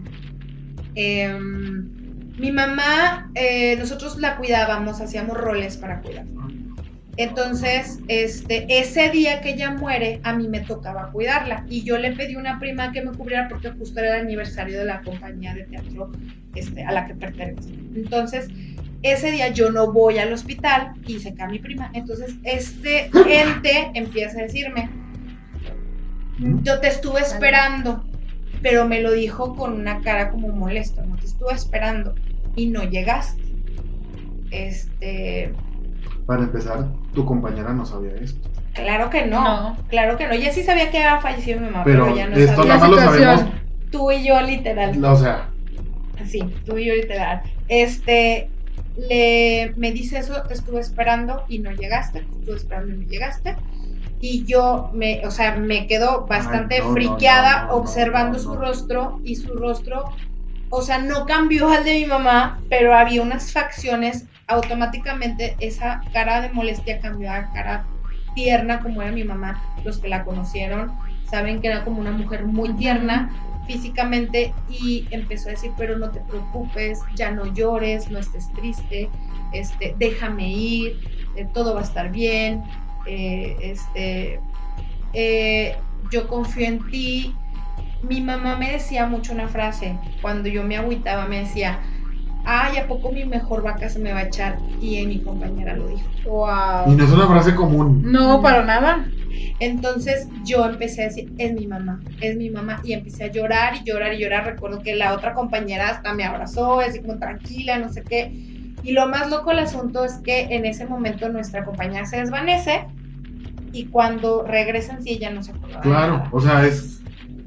[0.95, 6.37] Em, mi mamá, eh, nosotros la cuidábamos, hacíamos roles para cuidarla.
[7.17, 11.65] Entonces, este, ese día que ella muere, a mí me tocaba cuidarla.
[11.67, 14.77] Y yo le pedí a una prima que me cubriera porque justo era el aniversario
[14.77, 16.11] de la compañía de teatro
[16.53, 17.73] este, a la que pertenezco.
[17.95, 18.51] Entonces,
[19.01, 21.91] ese día yo no voy al hospital y se cae mi prima.
[21.93, 24.95] Entonces, este ente empieza a decirme,
[26.37, 28.07] yo te estuve esperando,
[28.61, 32.19] pero me lo dijo con una cara como molesto, no te estuve esperando
[32.53, 33.47] y no llegaste.
[34.49, 35.57] Este,
[36.25, 38.47] Para empezar, tu compañera no sabía esto.
[38.73, 39.85] Claro que no, No.
[39.87, 40.33] claro que no.
[40.33, 42.77] Ella sí sabía que había fallecido mi mamá, pero, Pero ya no esto sabía.
[42.77, 43.39] nada más lo situación.
[43.39, 43.63] sabemos.
[43.89, 44.91] Tú y yo literal.
[45.03, 45.53] O sea,
[46.25, 47.43] Sí, tú y yo literal.
[47.67, 48.53] Este,
[48.97, 53.05] le, me dice eso, te estuve esperando y no llegaste, te estuve esperando y no
[53.05, 53.57] llegaste.
[54.19, 58.55] Y yo me, o sea, me quedo bastante Ay, no, no, friqueada no, observando su
[58.55, 60.15] rostro y su rostro,
[60.69, 66.41] o sea, no cambió al de mi mamá, pero había unas facciones, automáticamente esa cara
[66.41, 67.91] de molestia cambió a cara
[68.33, 69.67] tierna como era mi mamá.
[69.83, 75.49] Los que la conocieron saben que era como una mujer muy tierna físicamente y empezó
[75.49, 79.13] a decir, pero no te preocupes, ya no llores, no estés triste,
[79.51, 81.01] este, déjame ir,
[81.33, 82.71] eh, todo va a estar bien,
[83.03, 84.45] eh, este,
[85.13, 87.41] eh, yo confío en ti.
[88.01, 91.81] Mi mamá me decía mucho una frase, cuando yo me agüitaba me decía,
[92.43, 94.65] ay, ¿a poco mi mejor vaca se me va a echar?
[94.77, 96.11] Y eh, mi compañera lo dijo.
[96.83, 96.95] y Wow.
[96.95, 98.11] no es una frase común.
[98.13, 99.13] No, para nada.
[99.59, 103.75] Entonces yo empecé a decir, es mi mamá, es mi mamá, y empecé a llorar
[103.75, 104.45] y llorar y llorar.
[104.45, 108.33] Recuerdo que la otra compañera hasta me abrazó, así como tranquila, no sé qué.
[108.81, 112.85] Y lo más loco del asunto es que en ese momento nuestra compañera se desvanece
[113.71, 115.83] y cuando regresan sí ella no se acordaba.
[115.83, 117.03] de Claro, o sea, es,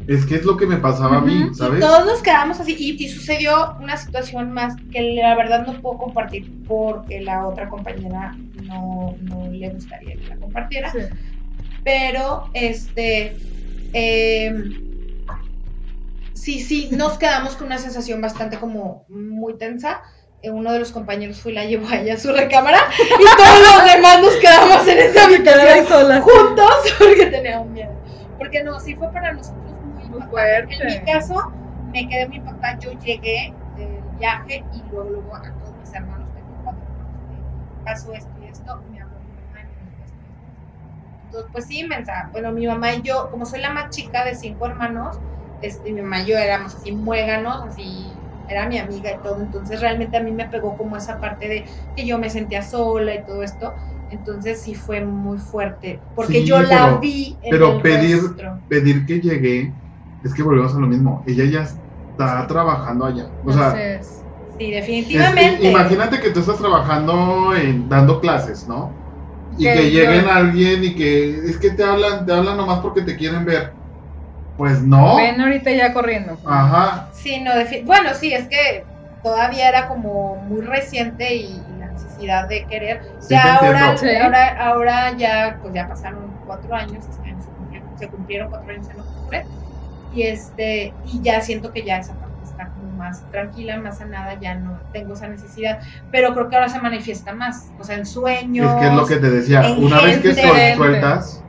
[0.07, 1.55] es que es lo que me pasaba a mí.
[1.55, 1.81] ¿sabes?
[1.81, 5.99] Todos nos quedamos así y, y sucedió una situación más que la verdad no puedo
[5.99, 10.91] compartir porque la otra compañera no, no le gustaría que la compartiera.
[10.93, 10.99] Sí.
[11.85, 13.37] Pero este
[13.93, 14.53] eh,
[16.35, 20.03] sí, sí, nos quedamos con una sensación bastante como muy tensa.
[20.43, 23.37] Eh, uno de los compañeros fue y la llevó a ella a su recámara y
[23.37, 26.21] todos los demás nos quedamos en esa Me habitación sola.
[26.23, 27.93] juntos porque teníamos miedo.
[28.39, 30.75] Porque no, sí fue para nosotros muy, Muy fuerte.
[30.81, 31.35] En mi caso,
[31.93, 32.79] me quedé muy impactada.
[32.79, 37.45] Yo llegué del viaje y luego, luego a todos mis hermanos, tengo cuatro hermanos, que
[37.85, 40.49] pasó esto y esto, me habló mi mamá y me dijo esto y esto.
[41.31, 42.13] Entonces, pues sí, mensa.
[42.33, 45.17] Bueno, mi mamá y yo, como soy la más chica de cinco hermanos,
[45.61, 49.81] este, mi mamá y yo éramos así muéganos, así era mi amiga y todo, entonces
[49.81, 51.65] realmente a mí me pegó como esa parte de
[51.95, 53.77] que yo me sentía sola y todo esto,
[54.09, 58.65] entonces sí fue muy fuerte, porque Sí, yo la vi en pero el pedir- rostro.
[58.67, 59.77] Pedir que llegue,
[60.23, 61.23] es que volvemos a lo mismo.
[61.27, 63.31] Ella ya está trabajando allá.
[63.45, 64.27] O sea, Entonces,
[64.59, 65.71] Sí, es- definitivamente.
[65.71, 69.00] imagínate que tú estás trabajando en, dando clases, ¿no?
[69.57, 72.81] Y Que que yo- lleguen alguien y que es que te hablan, te hablan nomás
[72.81, 73.75] porque te quieren ver.
[74.57, 75.17] Pues no.
[75.17, 76.39] ven ahorita ya corriendo.
[76.45, 77.11] Ajá.
[77.15, 77.53] Sí, no,
[77.85, 78.87] bueno, sí, es que
[79.23, 83.01] todavía era como muy reciente y, la necesidad de querer.
[83.19, 83.97] Sí, ya ahora.
[83.97, 84.07] Sí.
[84.17, 88.73] ahora, ahora ya, pues ya pasaron cuatro años, este año se cumplieron, se cumplieron cuatro
[88.73, 89.47] años en octubre,
[90.11, 92.30] y este, y ya siento que ya esa parte
[93.01, 95.79] más tranquila, más sanada, ya no tengo esa necesidad,
[96.11, 98.71] pero creo que ahora se manifiesta más, o sea, en sueños.
[98.71, 99.75] Es que es lo que te decía.
[99.79, 100.35] Una vez que
[100.77, 101.45] sueltas.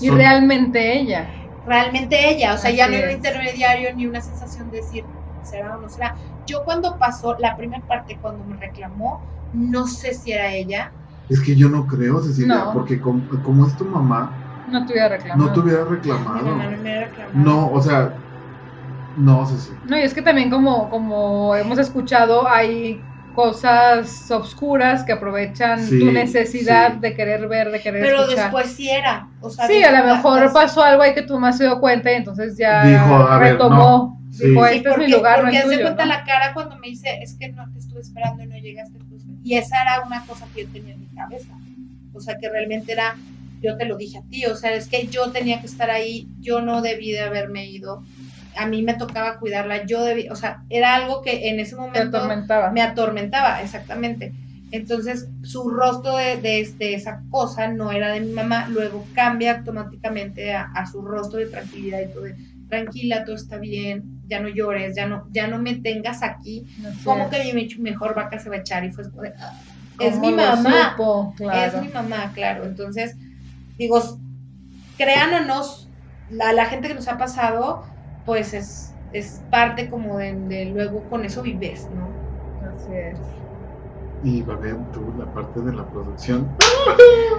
[0.00, 1.30] Y son- realmente ella.
[1.64, 5.06] realmente ella, o sea, ya Así no hay un intermediario ni una sensación de decir
[5.42, 6.14] será o no será.
[6.46, 10.94] Yo cuando pasó la primera parte, cuando me reclamó, no sé si era ella,
[11.28, 12.72] Es que yo no creo, Cecilia, No.
[12.72, 15.48] porque como, como es tu mamá, No te hubiera reclamado.
[15.48, 16.56] no te hubiera reclamado.
[16.56, 17.08] me.
[17.34, 18.16] No, o sea,
[19.18, 19.80] no, Cecilia.
[19.84, 23.00] No, y es que también como, como hemos escuchado, hay
[23.34, 26.98] cosas obscuras que aprovechan Sí, tu necesidad sí.
[27.00, 28.44] de querer ver, de querer Pero escuchar.
[28.44, 31.56] después sí era, o sea, sí, a lo mejor pasó algo ahí que tú más
[31.56, 33.76] se dio cuenta y entonces ya Dijo, a ver, retomó.
[33.76, 34.14] no.
[34.32, 34.48] Sí.
[34.48, 35.82] Dijo, Sí, este porque, es mi lugar, no porque es tuyo.
[35.82, 36.08] cuenta ¿no?
[36.14, 38.98] la cara cuando me dice, es que no te estuve esperando y no llegaste.
[38.98, 39.18] tú".
[39.42, 41.54] Y esa era una cosa que yo tenía en mi cabeza.
[42.12, 43.16] O sea, que realmente era,
[43.60, 46.28] yo te lo dije a ti, o sea, es que yo tenía que estar ahí,
[46.40, 48.02] yo no debí de haberme ido.
[48.58, 52.18] A mí me tocaba cuidarla, yo debí, o sea, era algo que en ese momento
[52.18, 52.68] atormentaba.
[52.68, 54.34] me atormentaba, exactamente.
[54.70, 59.58] Entonces, su rostro de, de, de esa cosa no era de mi mamá, luego cambia
[59.58, 62.36] automáticamente a, a su rostro de tranquilidad y todo de,
[62.68, 67.04] tranquila, todo está bien, ya no llores, ya no, ya no me tengas aquí, Así
[67.04, 67.30] como es.
[67.30, 69.62] que mi mejor vaca se va a echar y fue como "Ah,
[69.98, 71.34] es ¿Cómo mi mamá, supo?
[71.36, 71.78] Claro.
[71.78, 72.66] es mi mamá, claro.
[72.66, 73.16] Entonces,
[73.78, 74.00] digo,
[75.46, 75.62] no,
[76.28, 77.84] la, la gente que nos ha pasado,
[78.28, 82.10] pues es, es parte como de, de luego con eso vives, ¿no?
[82.68, 83.18] Así es.
[84.22, 86.46] Y va bien tú, la parte de la producción.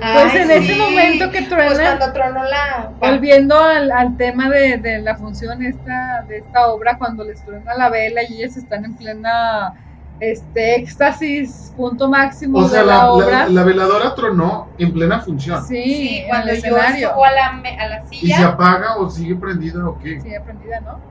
[0.02, 2.92] Pues en ese momento que Pues truena, cuando tronó la.
[3.00, 7.76] volviendo al, al tema de, de la función esta, de esta obra, cuando les truena
[7.76, 9.74] la vela y ellas están en plena
[10.20, 13.50] este éxtasis, punto máximo O sea, de la, la, la- obra.
[13.50, 15.66] la veladora tronó en plena función.
[15.66, 17.10] sí, cuando el yo escenario.
[17.12, 17.48] subo a la,
[17.80, 18.48] a la ¿Y se silla.
[18.48, 20.20] apaga o sigue prendida o qué?
[20.20, 21.02] Sí, aprendida, ¿no?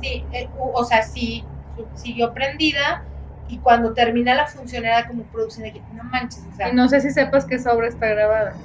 [0.00, 1.46] Sí, eh, o sea, sí,
[1.94, 3.04] siguió prendida.
[3.50, 6.68] Y cuando termina la función era como producción de que no manches, o sea.
[6.68, 8.58] Y no sé si sepas que esa obra está grabada.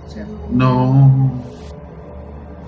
[0.00, 0.28] función.
[0.50, 1.42] No.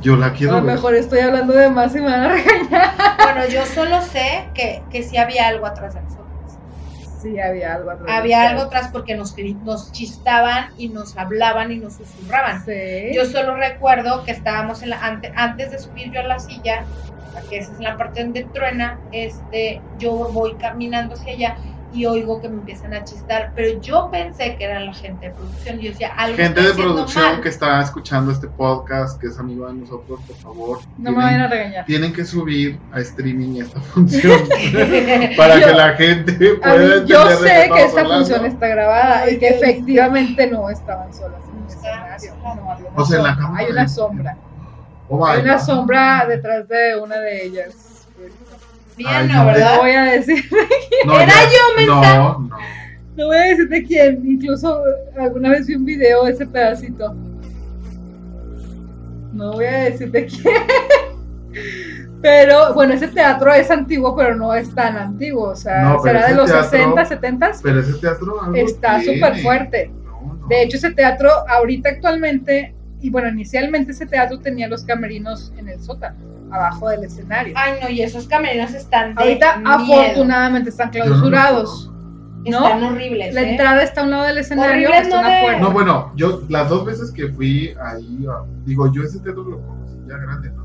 [0.03, 0.75] Yo la A quiero lo ver.
[0.75, 2.91] mejor estoy hablando de más y me van a regañar.
[3.23, 6.24] Bueno, yo solo sé que, que sí había algo atrás de nosotros.
[7.25, 8.11] Sí, había algo atrás.
[8.19, 12.63] Había algo atrás porque nos, nos chistaban y nos hablaban y nos susurraban.
[12.65, 13.13] Sí.
[13.15, 16.91] Yo solo recuerdo que estábamos en la, ante- antes de subir yo a la silla,
[17.49, 21.59] que esa es la parte donde truena, este, yo voy caminando hacia allá
[21.95, 25.33] y oigo que me empiezan a chistar, pero yo pensé que era la gente de
[25.35, 27.41] producción, y yo decía, algo Gente de producción mal.
[27.41, 30.79] que está escuchando este podcast, que es amigo de nosotros, por favor.
[30.99, 31.85] no me vayan a regañar.
[31.87, 34.41] Tienen que subir a streaming esta función
[35.37, 38.27] para Yo- que la gente mí, pueda yo entender de sé que esta hablando.
[38.27, 42.35] función está grabada y que efectivamente no estaban solas en el Está- escenario.
[42.43, 44.37] No, había una O sea, en la sombra, cámara hay una sombra.
[45.09, 48.07] Oh, Hay una sombra detrás de una de ellas.
[48.97, 49.79] Bien, ¿no, no, No ¿verdad?
[49.79, 50.45] voy a decir,
[51.07, 52.17] No, Era yo, mensa.
[52.17, 52.51] No, no.
[53.17, 54.23] no voy a decir de quién.
[54.25, 54.83] Incluso
[55.19, 57.15] alguna vez vi un video de ese pedacito.
[59.33, 60.55] No voy a decir de quién.
[62.23, 65.49] Pero bueno, ese teatro es antiguo, pero no es tan antiguo.
[65.51, 67.51] O sea, No, será de los teatro- 60, 70.
[67.63, 69.91] Pero ese teatro algo Está súper fuerte.
[70.05, 70.47] No, no.
[70.49, 75.69] De hecho, ese teatro, ahorita actualmente, y bueno, inicialmente ese teatro tenía los camerinos en
[75.69, 76.17] el sótano,
[76.55, 77.55] abajo del escenario.
[77.57, 79.71] Ay, no, y esos camerinos están de Ahorita, miedo.
[79.75, 81.91] afortunadamente, están clausurados.
[82.47, 82.63] ¿no?
[82.63, 83.51] Están horribles, La ¿eh?
[83.53, 85.61] entrada está a un lado del escenario, Horribles, no una de-.
[85.61, 89.61] No, bueno, yo las dos veces que fui ahí, ah, digo, yo ese teatro lo
[89.63, 90.65] conocí ya grande, ¿no?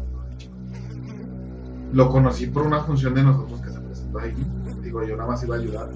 [1.93, 4.33] Lo conocí por una función de nosotros que se presentó ahí.
[4.83, 5.87] Digo, yo nada más iba a ayudar.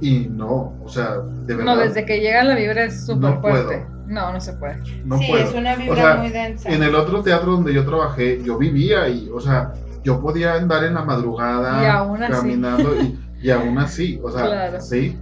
[0.00, 1.16] Y no, o sea,
[1.46, 1.74] de verdad.
[1.74, 3.78] No, desde que llega la vibra es súper No fuerte.
[3.78, 3.95] puedo.
[4.06, 4.78] No, no se puede.
[5.04, 5.44] no sí, puedo.
[5.48, 6.68] es una vibra O sea, muy densa.
[6.70, 9.72] En el otro teatro donde yo trabajé, yo vivía ahí, o sea,
[10.04, 12.32] yo podía andar en la madrugada Y aún así.
[12.32, 14.80] caminando y, y aún así, o sea, Claro.
[14.80, 15.16] sí.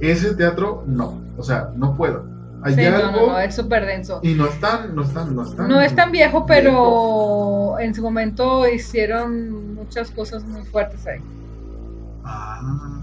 [0.00, 2.24] Ese teatro no, o sea, no puedo.
[2.64, 4.20] Hay Sí, algo no, no, es súper denso.
[4.22, 5.68] y no es tan, no es tan, no es tan.
[5.68, 11.20] No es tan viejo, pero en su momento hicieron muchas cosas muy fuertes ahí.
[12.24, 13.00] Ah.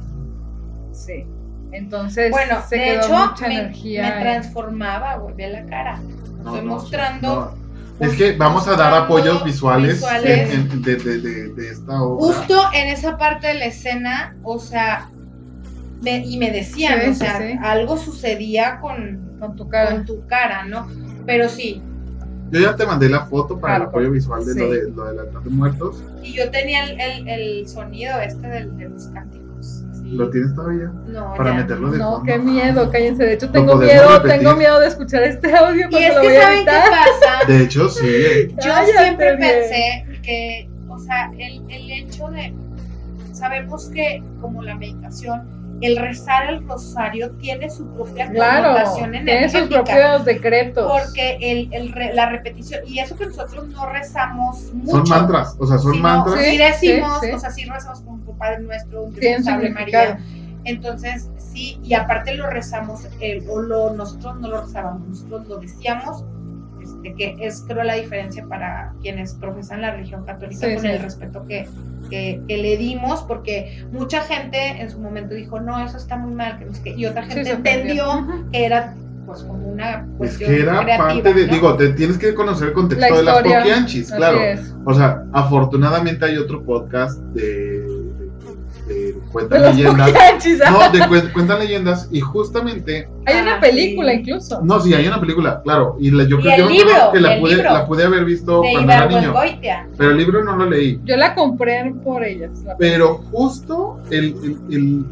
[0.93, 1.25] Sí.
[1.71, 4.01] Entonces, Bueno, se de quedó hecho, mucha me, energía.
[4.01, 5.99] me en- transformaba, güey, ve la cara.
[6.43, 7.53] No, Estoy no, mostrando.
[7.99, 8.05] no.
[8.05, 10.53] Es que vamos a dar apoyos visuales, visuales.
[10.53, 12.25] en- en- de, de- de- de esta obra.
[12.25, 15.09] Justo en esa parte de la escena, o sea,
[16.01, 17.55] me- y me decían, Sí, o sea, sí.
[17.61, 19.91] algo sucedía con, con tu cara.
[19.91, 20.87] con tu cara, ¿no?
[21.25, 21.81] Pero sí,
[22.51, 25.43] Yo ya te mandé la foto para el apoyo visual de, lo, de lo altar
[25.43, 26.01] de muertos.
[26.23, 29.07] y yo tenía el, el- el sonido este del- de, los.
[30.11, 30.91] ¿Lo tienes todavía?
[31.07, 31.57] No, Para ya.
[31.57, 32.25] meterlo de No, fondo.
[32.25, 33.23] qué miedo, cállense.
[33.25, 34.39] De hecho, tengo miedo, repetir.
[34.39, 37.47] tengo miedo de escuchar este audio Y es lo que voy a ¿saben qué pasa?
[37.47, 38.47] De hecho, sí.
[38.49, 39.39] Yo Cállate, siempre bien.
[39.39, 42.53] pensé que, o sea, el, el hecho de,
[43.33, 45.41] sabemos que como la meditación,
[45.81, 49.83] el rezar el rosario tiene su propia Claro, connotación tiene sus energética.
[49.83, 50.91] propios decretos.
[50.91, 54.91] Porque el, el re- la repetición, y eso que nosotros no rezamos mucho.
[55.05, 56.39] Son mantras, o sea, son sino mantras.
[56.39, 57.33] Sí, Sí, decimos, sí, sí.
[57.33, 59.41] o sea, sí rezamos como un Padre Nuestro, un Dios.
[59.73, 60.19] María.
[60.65, 65.57] Entonces, sí, y aparte lo rezamos, eh, o lo, nosotros no lo rezábamos, nosotros lo
[65.59, 66.23] decíamos,
[66.95, 70.87] este, que es creo la diferencia para quienes profesan la religión católica Sí, con sí.
[70.87, 71.67] el respeto que,
[72.09, 76.33] que, que le dimos, porque mucha gente en su momento dijo, no, eso está muy
[76.33, 78.93] mal, que qué", y otra gente entendió que era
[79.25, 81.53] pues como una Es cuestión que era creativa, parte de, ¿no?
[81.53, 84.39] digo, te tienes que conocer el contexto La de las poquianchis, claro.
[84.39, 84.73] es.
[84.85, 87.78] O sea, afortunadamente hay otro podcast de,
[89.29, 90.11] de cuentan los leyendas.
[90.65, 90.71] ¿ah?
[90.71, 94.17] No, de cuen- cuentan leyendas y justamente, Hay Ah, una película sí.
[94.19, 94.59] incluso.
[94.63, 97.33] no, sí, hay una película, claro, y la, yo Y creo el libro, que la
[97.35, 97.73] el pude, libro.
[97.73, 99.87] la pude haber visto de cuando era niño, Goitia.
[99.97, 100.99] pero el libro no lo leí.
[101.05, 102.51] Yo la compré por ellas.
[102.65, 105.05] la Pero justo el, el- el-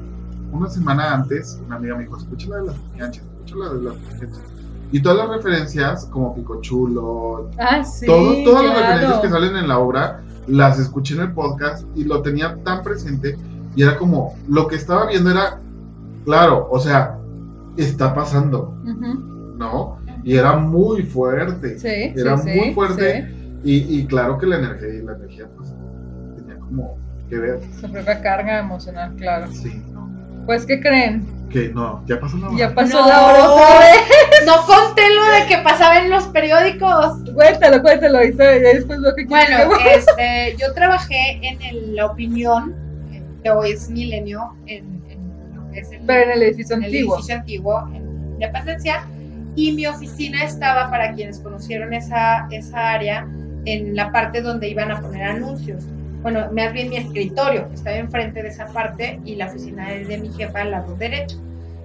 [0.51, 3.81] una semana antes, una amiga me dijo, escucha la de las poquianchis, escucha la de
[3.83, 3.95] las.
[4.93, 8.05] Y todas las referencias, como Picochulo, Ah, sí.
[8.05, 12.05] todo, todas las referencias que salen en la obra, las escuché en el podcast y
[12.05, 13.37] lo tenía tan presente
[13.77, 15.59] y era como, lo que estaba viendo era,
[16.25, 17.17] claro, o sea,
[17.77, 18.75] está pasando.
[19.57, 19.97] ¿no?
[20.23, 21.79] Y era muy fuerte.
[21.79, 23.27] Sí, Era sí, muy fuerte.
[23.29, 23.59] sí.
[23.63, 25.73] Y, y claro que la energía, la energía pues,
[26.35, 26.97] tenía como
[27.29, 27.59] que ver.
[27.79, 29.47] Su propia carga emocional, claro.
[29.51, 30.09] Sí, no.
[30.45, 31.25] Pues, ¿qué creen?
[31.49, 32.57] Que no, ya pasó la hora.
[32.57, 33.07] Ya pasó No.
[33.07, 33.99] la hora otra vez.
[34.45, 37.17] No conté lo de que pasaba en los periódicos.
[37.33, 38.17] Cuéntalo, cuéntalo.
[38.19, 39.57] Ahorita ya después lo que Bueno,
[39.93, 42.75] este, yo trabajé en el- la opinión,
[43.47, 46.83] que hoy es Milenio, en, en lo que es el, Pero en el edificio en
[46.83, 47.15] el antiguo.
[47.15, 49.07] edificio antiguo en Independencia,
[49.55, 53.27] y mi oficina estaba, para quienes conocieron esa, esa área,
[53.65, 55.83] en la parte donde iban a poner anuncios.
[56.21, 60.17] Bueno, más bien mi escritorio, estaba enfrente de esa parte, y la oficina de, de
[60.17, 61.37] mi jefa al lado derecho.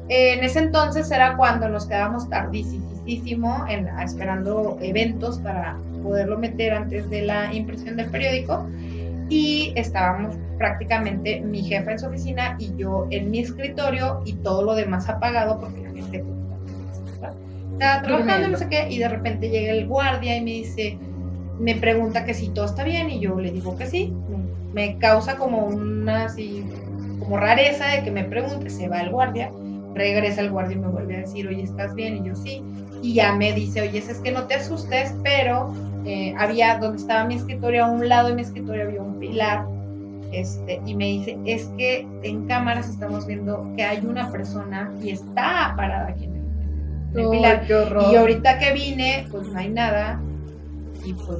[0.08, 7.08] En ese entonces era cuando nos quedábamos tardísimo en, esperando eventos para poderlo meter antes
[7.08, 8.66] de la impresión del periódico
[9.32, 14.62] y estábamos prácticamente mi jefa en su oficina y yo en mi escritorio y todo
[14.62, 16.22] lo demás apagado porque la gente
[17.72, 20.98] estaba trabajando no sé qué y de repente llega el guardia y me dice
[21.58, 24.12] me pregunta que si todo está bien y yo le digo que sí.
[24.74, 26.64] Me, causa como una así
[27.18, 29.50] como rareza de que me pregunte se va el guardia
[29.94, 32.62] regresa el guardia y me vuelve a decir oye estás bien y yo sí
[33.02, 35.72] y ya me dice oye es que no te asustes pero
[36.04, 39.66] eh, había donde estaba mi escritorio, a un lado de mi escritorio había un pilar,
[40.32, 45.10] este, y me dice, es que en cámaras estamos viendo que hay una persona y
[45.10, 47.66] está parada aquí en el, en el Uy, pilar.
[48.10, 50.20] Y ahorita que vine, pues no hay nada,
[51.04, 51.38] y pues,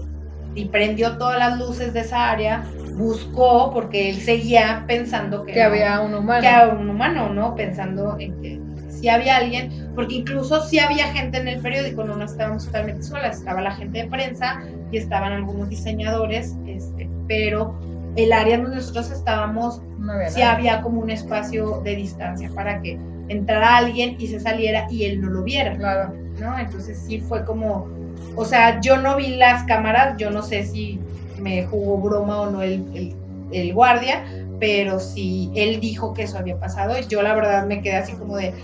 [0.55, 2.65] y prendió todas las luces de esa área,
[2.97, 6.41] buscó, porque él seguía pensando que, que no- había un humano.
[6.43, 7.55] que a un humano, ¿no?
[7.55, 12.17] Pensando en que si había alguien, porque incluso si había gente en el periódico, no,
[12.17, 14.61] no estábamos totalmente solas, estaba la gente de prensa
[14.93, 17.75] y estaban algunos diseñadores, este, pero
[18.15, 22.81] el área donde nosotros estábamos No había sí había como un espacio de distancia para
[22.83, 22.99] que
[23.29, 26.13] entrara alguien y se saliera y él no lo viera, Claro.
[26.39, 26.59] ¿no?
[26.59, 27.89] Entonces sí fue como,
[28.37, 31.01] o sea, yo no vi las cámaras, yo no sé si
[31.39, 33.15] me jugó broma o no el, el,
[33.53, 34.25] el guardia,
[34.61, 38.37] pero sí, él dijo que eso había pasado yo la verdad me quedé así como
[38.37, 38.55] de,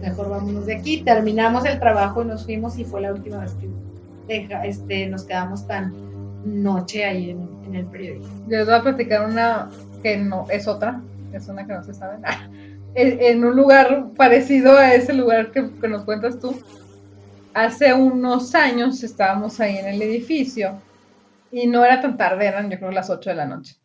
[0.00, 3.52] mejor vámonos de aquí, terminamos el trabajo y nos fuimos y fue la última vez
[3.54, 3.68] que
[4.26, 5.92] deja- este, nos quedamos tan
[6.44, 8.26] noche ahí en, en el periódico.
[8.48, 9.70] Les voy a platicar una
[10.02, 11.00] que no es otra,
[11.32, 12.16] es una que no se sabe.
[12.94, 16.60] En, en un lugar parecido a ese lugar que, que nos cuentas tú,
[17.54, 20.80] hace unos años estábamos ahí en el edificio
[21.50, 23.76] y no era tan tarde, eran yo creo las 8 de la noche.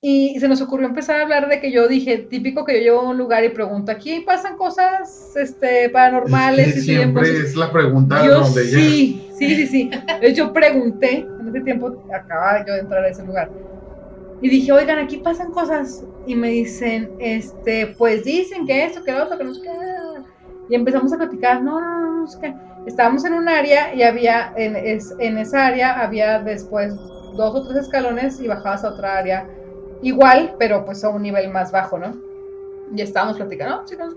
[0.00, 3.00] Y se nos ocurrió empezar a hablar de que yo dije, típico que yo llego
[3.00, 7.50] a un lugar y pregunto, aquí pasan cosas este, paranormales Es que y siempre voces?"
[7.50, 9.90] es la pregunta Yo donde sí, sí, sí, sí.
[10.36, 13.50] Yo pregunté en en ese tiempo acababa yo de entrar a ese lugar.
[14.40, 16.04] Y dije, oigan, aquí pasan cosas.
[16.26, 19.70] Y me dicen, este, pues dicen que esto, que lo otro, que no sé qué.
[20.70, 22.07] Y empezamos a platicar, no, no, no,
[22.86, 26.94] Estábamos en un área y había, en, es, en esa área había después
[27.36, 29.46] dos o tres escalones y bajabas a otra área
[30.02, 32.16] igual, pero pues a un nivel más bajo, ¿no?
[32.94, 34.16] Y estábamos platicando, chicos.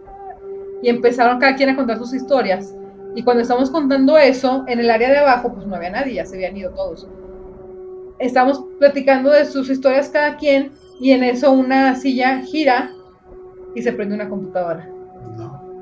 [0.81, 2.73] Y empezaron cada quien a contar sus historias.
[3.13, 6.25] Y cuando estamos contando eso, en el área de abajo, pues no había nadie, ya
[6.25, 7.07] se habían ido todos.
[8.19, 12.91] Estamos platicando de sus historias cada quien y en eso una silla gira
[13.75, 14.87] y se prende una computadora.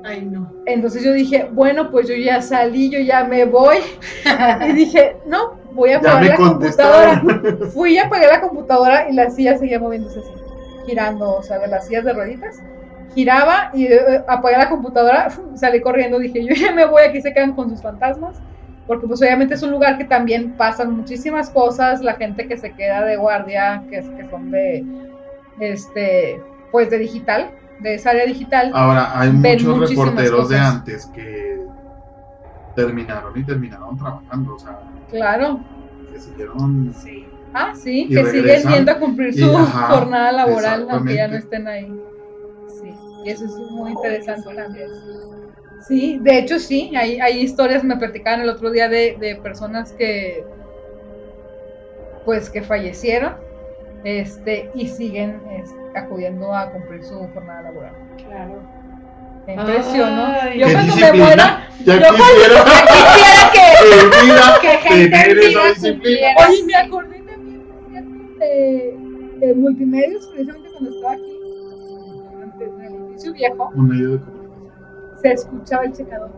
[0.02, 0.56] Ay, no.
[0.64, 3.76] Entonces yo dije, bueno, pues yo ya salí, yo ya me voy.
[4.68, 5.38] y dije, no,
[5.70, 7.22] voy a apagar la computadora.
[7.72, 10.32] Fui a apagar la computadora y la silla seguía moviéndose así,
[10.84, 12.64] girando, o sea, de las sillas de rueditas.
[13.08, 17.32] Giraba y eh, apagué la computadora, salí corriendo, dije, yo ya me voy, aquí se
[17.34, 18.42] quedan con sus fantasmas.
[18.86, 22.74] Porque pues obviamente es un lugar que también pasan muchísimas cosas, la gente que se
[22.74, 24.88] queda de guardia, que, es- que son de,
[25.58, 28.70] este, pues de digital, de esa área digital.
[28.74, 31.56] Ahora, hay muchos reporteros de antes que
[32.74, 34.78] terminaron y terminaron trabajando, o sea,
[35.08, 35.64] Claro.
[36.10, 37.26] que siguieron Sí.
[37.52, 41.26] Ah, sí, Y que siguen yendo a cumplir y- su ajá, jornada laboral, aunque ya
[41.26, 41.92] no estén ahí.
[42.68, 44.88] Sí, y eso es muy interesante también.
[45.86, 49.92] Sí, de hecho sí, hay, hay historias, me platicaban el otro día de, de personas
[49.92, 50.44] que,
[52.24, 53.36] pues que fallecieron,
[54.04, 57.94] este, y siguen es, acudiendo a cumplir su jornada laboral.
[58.16, 58.62] Claro.
[59.46, 60.26] Me impresionó.
[60.26, 60.58] Ay.
[60.60, 62.54] Yo ¡Qué cuando me muera, Ya yo cuando quisiera
[63.52, 65.34] quisiera que que gente
[65.68, 66.28] disciplina.
[66.46, 68.96] Oye, me acordé también cierto, de,
[69.38, 71.38] de multimedios, precisamente cuando estaba aquí,
[72.42, 75.18] antes del edificio viejo, Un medio de comunicación.
[75.22, 76.30] se escuchaba el checador.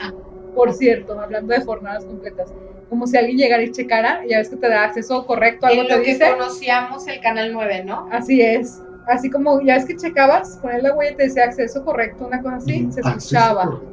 [0.00, 0.12] Ah,
[0.54, 2.52] por cierto, hablando de jornadas completas,
[2.90, 5.88] como si alguien llegara y checara, ya ves que te da acceso correcto, algo En
[5.88, 6.30] te lo que dice.
[6.32, 8.06] conocíamos el canal 9, ¿no?
[8.12, 8.82] Así es.
[9.06, 12.42] Así como ya ves que checabas, poner la huella y te decía acceso correcto, una
[12.42, 13.64] cosa así, se escuchaba.
[13.64, 13.86] correcto.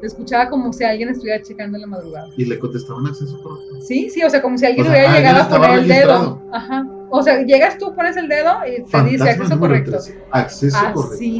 [0.00, 2.28] Se escuchaba como si alguien estuviera checando en la madrugada.
[2.36, 3.80] Y le contestaban acceso correcto.
[3.80, 5.88] Sí, sí, o sea, como si alguien O sea, hubiera alguien llegado a poner el
[5.88, 6.42] dedo.
[6.52, 6.86] Ajá.
[7.10, 9.98] O sea, llegas tú, pones el dedo y te dice acceso correcto.
[10.30, 11.14] Acceso correcto.
[11.14, 11.38] Así.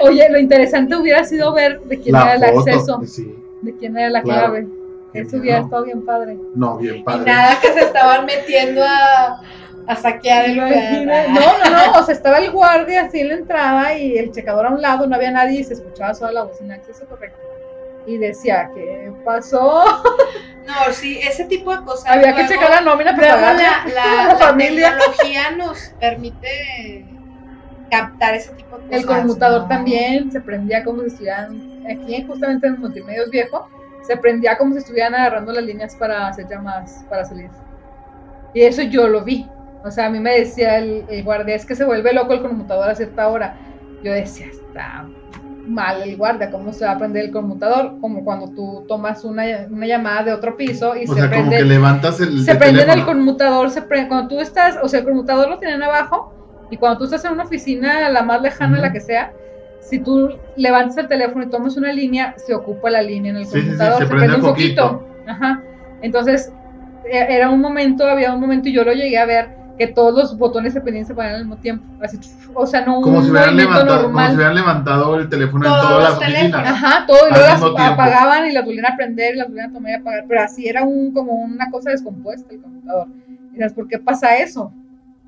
[0.00, 3.34] Oye, lo interesante hubiera sido ver de quién era el foto, acceso, Sí.
[3.62, 4.52] de quién era la Claro.
[4.52, 4.68] clave.
[5.14, 6.36] Eso hubiera estado bien padre.
[6.54, 7.24] No, bien Y padre.
[7.32, 9.40] nada que se estaban metiendo a,
[9.86, 11.28] a saquear el lugar.
[11.28, 14.66] No, no, no, o sea, estaba el guardia así en la entrada y el checador
[14.66, 17.38] a un lado, no había nadie y se escuchaba sola la bocina, acceso correcto.
[18.06, 19.84] Y decía, ¿qué pasó?
[20.66, 22.06] No, sí, ese tipo de cosas.
[22.10, 24.96] había que checar la nómina para Luego la, la, la la familia.
[24.96, 27.04] tecnología nos permite
[27.90, 29.00] captar ese tipo de cosas.
[29.00, 29.68] El conmutador ¿no?
[29.68, 33.68] también se prendía como si estuvieran, aquí justamente en Multimedios Viejo,
[34.10, 37.52] se prendía como si estuvieran agarrando las líneas para hacer llamadas, para salir.
[38.52, 39.54] Y eso yo lo vi.
[39.82, 42.42] O sea, a mí me decía el, el guardia, es que se vuelve loco el
[42.42, 43.56] conmutador a cierta hora.
[44.02, 45.08] Yo decía, está
[45.64, 47.98] mal el guardia, ¿cómo se va a prender el conmutador?
[48.00, 51.30] Como cuando tú tomas una, una llamada de otro piso y O se sea, como
[51.30, 53.18] prende que levantas el, se el prende en el teléfono.
[53.18, 56.34] conmutador, se prende, cuando tú estás, o sea, el conmutador lo tienen abajo
[56.68, 58.82] y cuando tú estás en una oficina, la más lejana, Ujú.
[58.82, 59.32] la que sea,
[59.80, 63.46] si tú levantas el teléfono y tomas una línea, se ocupa la línea en el
[63.46, 64.92] Sí, sí, sí, conmutador, se se, prende prende un poquito.
[64.98, 65.30] poquito.
[65.30, 65.62] Ajá.
[66.02, 66.52] Entonces,
[67.04, 70.14] e- era un momento, había un momento y yo lo llegué a ver que todos
[70.14, 71.84] los botones se prendían y se ponían al mismo tiempo.
[72.02, 72.18] Así,
[72.54, 74.28] o sea, no Como un si, hubieran movimiento levantado, como normal.
[74.30, 76.68] si hubieran levantado el teléfono Todos en todas las oficinas.
[76.68, 77.92] Ajá, todo, y luego las mismo tiempo.
[77.94, 80.68] apagaban y las volvían a prender y las volvían a tomar y apagar, pero así
[80.68, 83.06] era un como una cosa descompuesta el computador.
[83.52, 84.70] Y dices, ¿por qué pasa eso?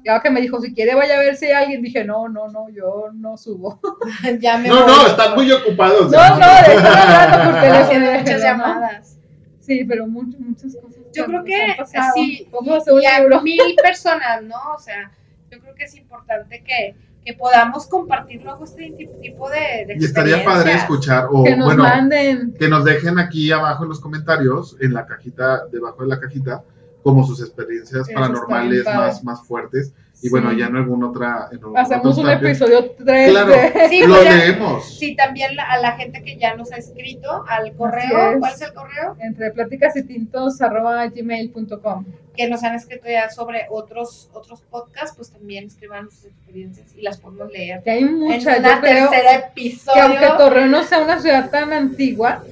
[0.02, 1.82] Claro que me dijo, si quiere vaya a ver si hay alguien.
[1.82, 3.80] Dije, no, no, no, yo no subo.
[4.40, 4.86] ya me No, voy.
[4.92, 6.10] no, están muy ocupados.
[6.10, 8.18] No, no, de estar hablando por teléfono.
[8.18, 8.44] muchas no.
[8.44, 9.18] llamadas.
[9.60, 11.00] Sí, pero muchas, muchas cosas.
[11.14, 11.76] Yo creo que
[12.14, 14.56] sí, un y a mil personas, ¿no?
[14.74, 15.10] O sea,
[15.50, 18.90] yo creo que es importante que, que podamos compartir luego este
[19.20, 22.54] tipo- de, de Y estaría padre escuchar, o Que nos bueno, manden.
[22.58, 26.64] que nos dejen aquí abajo en los comentarios, en la cajita, debajo de la cajita,
[27.02, 29.92] como sus experiencias Eso paranormales más, más fuertes.
[30.24, 30.58] Y bueno, Sí.
[30.58, 31.48] ya en algún otra.
[31.50, 33.54] En algún Hacemos otro un episodio 3 Claro.
[33.88, 34.98] Sí, Lo leemos.
[34.98, 38.32] Sí, también a la gente que ya nos ha escrito al correo.
[38.34, 38.38] es.
[38.38, 39.16] ¿Cuál es el correo?
[39.18, 42.04] entre pláticas y tintos arroba gmail.com.
[42.36, 47.02] Que nos han escrito ya sobre otros otros podcasts, pues también escriban sus experiencias y
[47.02, 47.82] las podemos leer.
[47.82, 52.44] Que hay muchas, en yo creo que aunque Torreón no sea una ciudad tan antigua,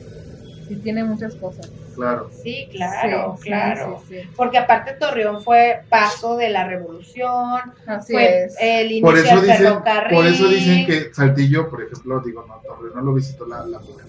[0.68, 1.70] sí tiene muchas cosas.
[1.94, 2.30] Claro.
[2.42, 4.02] Sí, claro, Sí, claro.
[4.08, 4.28] sí, sí.
[4.36, 8.56] Porque aparte Torreón fue paso de la revolución, Así fue es.
[8.60, 10.16] el inicio Por eso, del dicen, ferrocarril.
[10.16, 13.78] por eso dicen que Saltillo, por ejemplo, digo, no, Torreón no lo visitó la, la
[13.80, 14.06] mujer,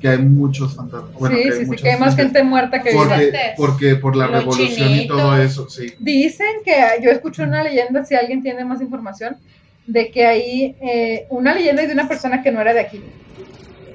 [0.00, 1.12] que hay muchos fantasmas.
[1.14, 4.26] Bueno, sí, que sí, sí, que hay más gente muerta que porque, porque por la
[4.26, 5.94] Los revolución y todo eso, sí.
[5.98, 9.36] Dicen que yo escuché una leyenda, si alguien tiene más información,
[9.86, 13.02] de que hay eh, una leyenda de una persona que no era de aquí,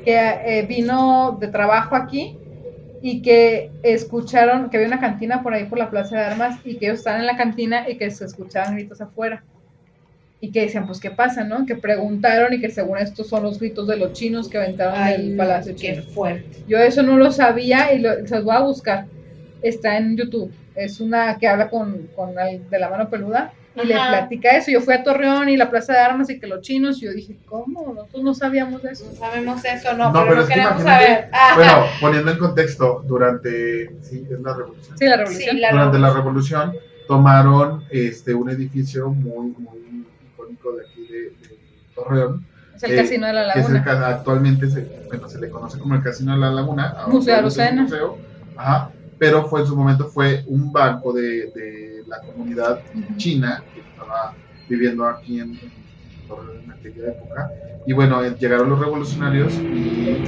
[0.04, 2.38] que eh, vino de trabajo aquí
[3.02, 6.76] y que escucharon que había una cantina por ahí por la Plaza de Armas y
[6.76, 9.44] que ellos estaban en la cantina y que se escuchaban gritos afuera.
[10.40, 11.66] Y que decían, pues, ¿qué pasa, no?
[11.68, 15.36] Que preguntaron y que según estos son los gritos de los chinos que aventaron del
[15.38, 16.04] Palacio qué Chino.
[16.04, 16.64] fuerte.
[16.68, 19.06] Yo eso no lo sabía y lo, se los voy a buscar.
[19.62, 20.52] Está en YouTube.
[20.76, 24.72] Es una que habla con, con el de la mano peluda y le platica eso.
[24.72, 27.12] Yo fui a Torreón y la Plaza de Armas y que los chinos, y yo
[27.14, 27.94] dije, ¿cómo?
[27.94, 29.06] Nosotros no sabíamos de eso.
[29.06, 31.30] No sabemos eso, no, No, pero, pero no es que queremos imagínate, saber.
[31.34, 31.56] Ajá.
[31.56, 34.98] Bueno, poniendo en contexto, durante, sí, es la revolución.
[34.98, 35.62] Sí, la Sí, revolución.
[35.62, 36.74] la durante la revolución.
[37.08, 41.58] tomaron este un edificio muy muy icónico de aquí de, de
[41.96, 42.46] Torreón
[42.76, 44.08] Es el eh, casino de la que es el laguna.
[44.08, 47.82] actualmente se, bueno, se le conoce como el casino de la laguna Museo un Aroceana.
[47.84, 48.18] museo,
[48.56, 53.18] ajá, pero fue en su momento fue un banco de, de la comunidad Ujú.
[53.18, 54.20] china que estaba
[54.68, 55.60] viviendo aquí en,
[56.64, 57.50] en aquella época
[57.86, 60.24] y bueno eh, llegaron los revolucionarios y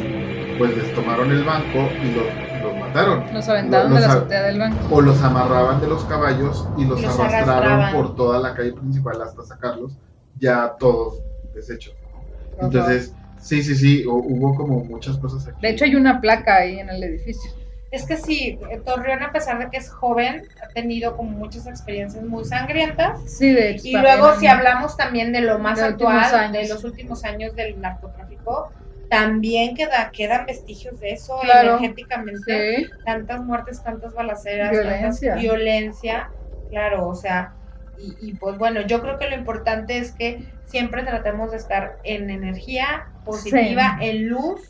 [0.58, 2.28] pues les tomaron el banco y los,
[2.62, 4.88] los mataron Nos aventaron Los de la azotea del banco.
[4.90, 7.94] o los amarraban de los caballos y los, Los arrastraban arrastraban.
[7.96, 9.98] por toda la calle principal hasta sacarlos,
[10.40, 11.22] ya todos
[11.54, 11.96] deshechos.
[12.12, 12.28] ¿no?
[12.68, 15.58] Entonces, sí, sí, sí, hu- hubo como muchas cosas aquí.
[15.62, 17.50] De hecho, hay una placa ahí en el edificio.
[17.94, 21.68] Es que sí, eh, Torreón, a pesar de que es joven, ha tenido como muchas
[21.68, 23.20] experiencias muy sangrientas.
[23.28, 23.88] Sí, de hecho.
[23.88, 27.80] Y luego, si hablamos también de lo más De actual, de los últimos años del
[27.80, 28.72] narcotráfico,
[29.10, 31.78] también queda, quedan vestigios de eso Claro.
[31.78, 32.76] energéticamente.
[32.78, 35.34] Sí, Tantas muertes, tantas balaceras, Violencia.
[35.34, 36.32] tantas violencia,
[36.70, 37.54] claro, o sea,
[37.96, 42.00] y, y pues bueno, yo creo que lo importante es que siempre tratemos de estar
[42.04, 44.62] en energía positiva, en luz,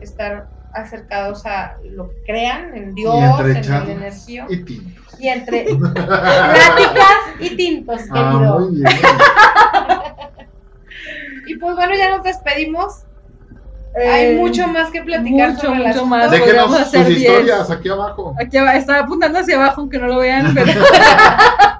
[0.00, 5.20] estar acercados a lo que crean, en Dios, en el charlas energía, y tintos.
[5.20, 8.58] y entre pláticas y tintos, Ah, querido.
[8.60, 8.86] muy bien.
[11.46, 13.02] Y pues bueno, ya nos despedimos.
[13.98, 16.30] Eh, Hay mucho más que platicar mucho, sobre mucho más.
[16.30, 17.08] Déjenos sus diez.
[17.20, 18.34] historias aquí abajo.
[18.38, 20.70] Aquí aba- estaba apuntando hacia abajo, aunque no lo vean, pero...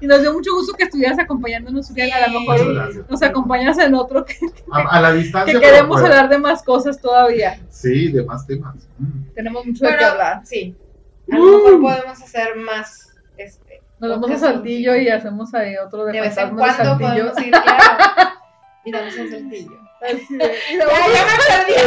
[0.00, 2.12] y nos dio mucho gusto que estuvieras acompañándonos, Uriel.
[2.12, 3.08] A lo mejor gracias.
[3.08, 4.36] nos acompañas en otro que,
[4.72, 5.54] A, a la distancia.
[5.54, 7.58] que queremos hablar de más cosas todavía.
[7.70, 8.76] Sí, de más temas.
[8.98, 9.32] Mm.
[9.34, 10.40] Tenemos mucho de qué Bueno, hablar.
[10.44, 10.76] sí.
[11.30, 13.08] A lo mejor podemos hacer más.
[13.36, 17.08] Este, Nos vamos a Saltillo y hacemos ahí otro de, De vez en cuando Saltillo.
[17.08, 18.30] podemos ir, claro.
[18.84, 19.78] Y damos un saltillo.
[20.00, 21.80] Así de- y Ya, ya me perdí.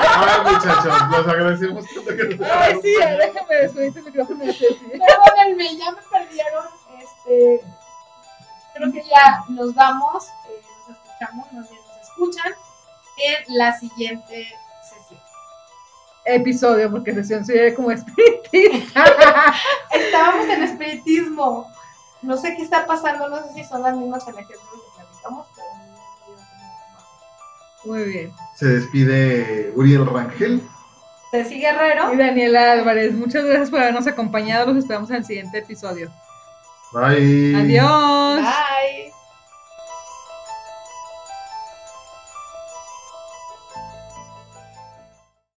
[0.00, 1.84] Ay, muchachos, los agradecemos
[2.50, 4.38] Ay, sí, déjame despedirte el micrófono.
[4.40, 6.64] Perdónenme, ya me perdieron.
[7.28, 7.60] Este,
[8.74, 10.26] creo que ya nos vamos.
[10.48, 12.52] eh, nos escuchamos, nos, nos escuchan
[13.16, 14.48] en la siguiente
[14.82, 15.20] sesión.
[16.24, 19.04] Episodio, porque sesión soy como espiritista.
[19.92, 21.70] Estábamos en espiritismo.
[22.22, 24.66] No sé qué está pasando, no sé si son las mismas energías que
[24.96, 25.68] platicamos, pero
[27.84, 28.32] Muy bien.
[28.56, 30.66] Se despide Uriel Rangel.
[31.30, 32.12] Ceci Guerrero.
[32.14, 34.66] Y Daniela Álvarez, muchas gracias por habernos acompañado.
[34.66, 36.10] Los esperamos en el siguiente episodio.
[36.92, 37.54] Bye.
[37.54, 38.44] Adiós.
[38.44, 39.12] Bye.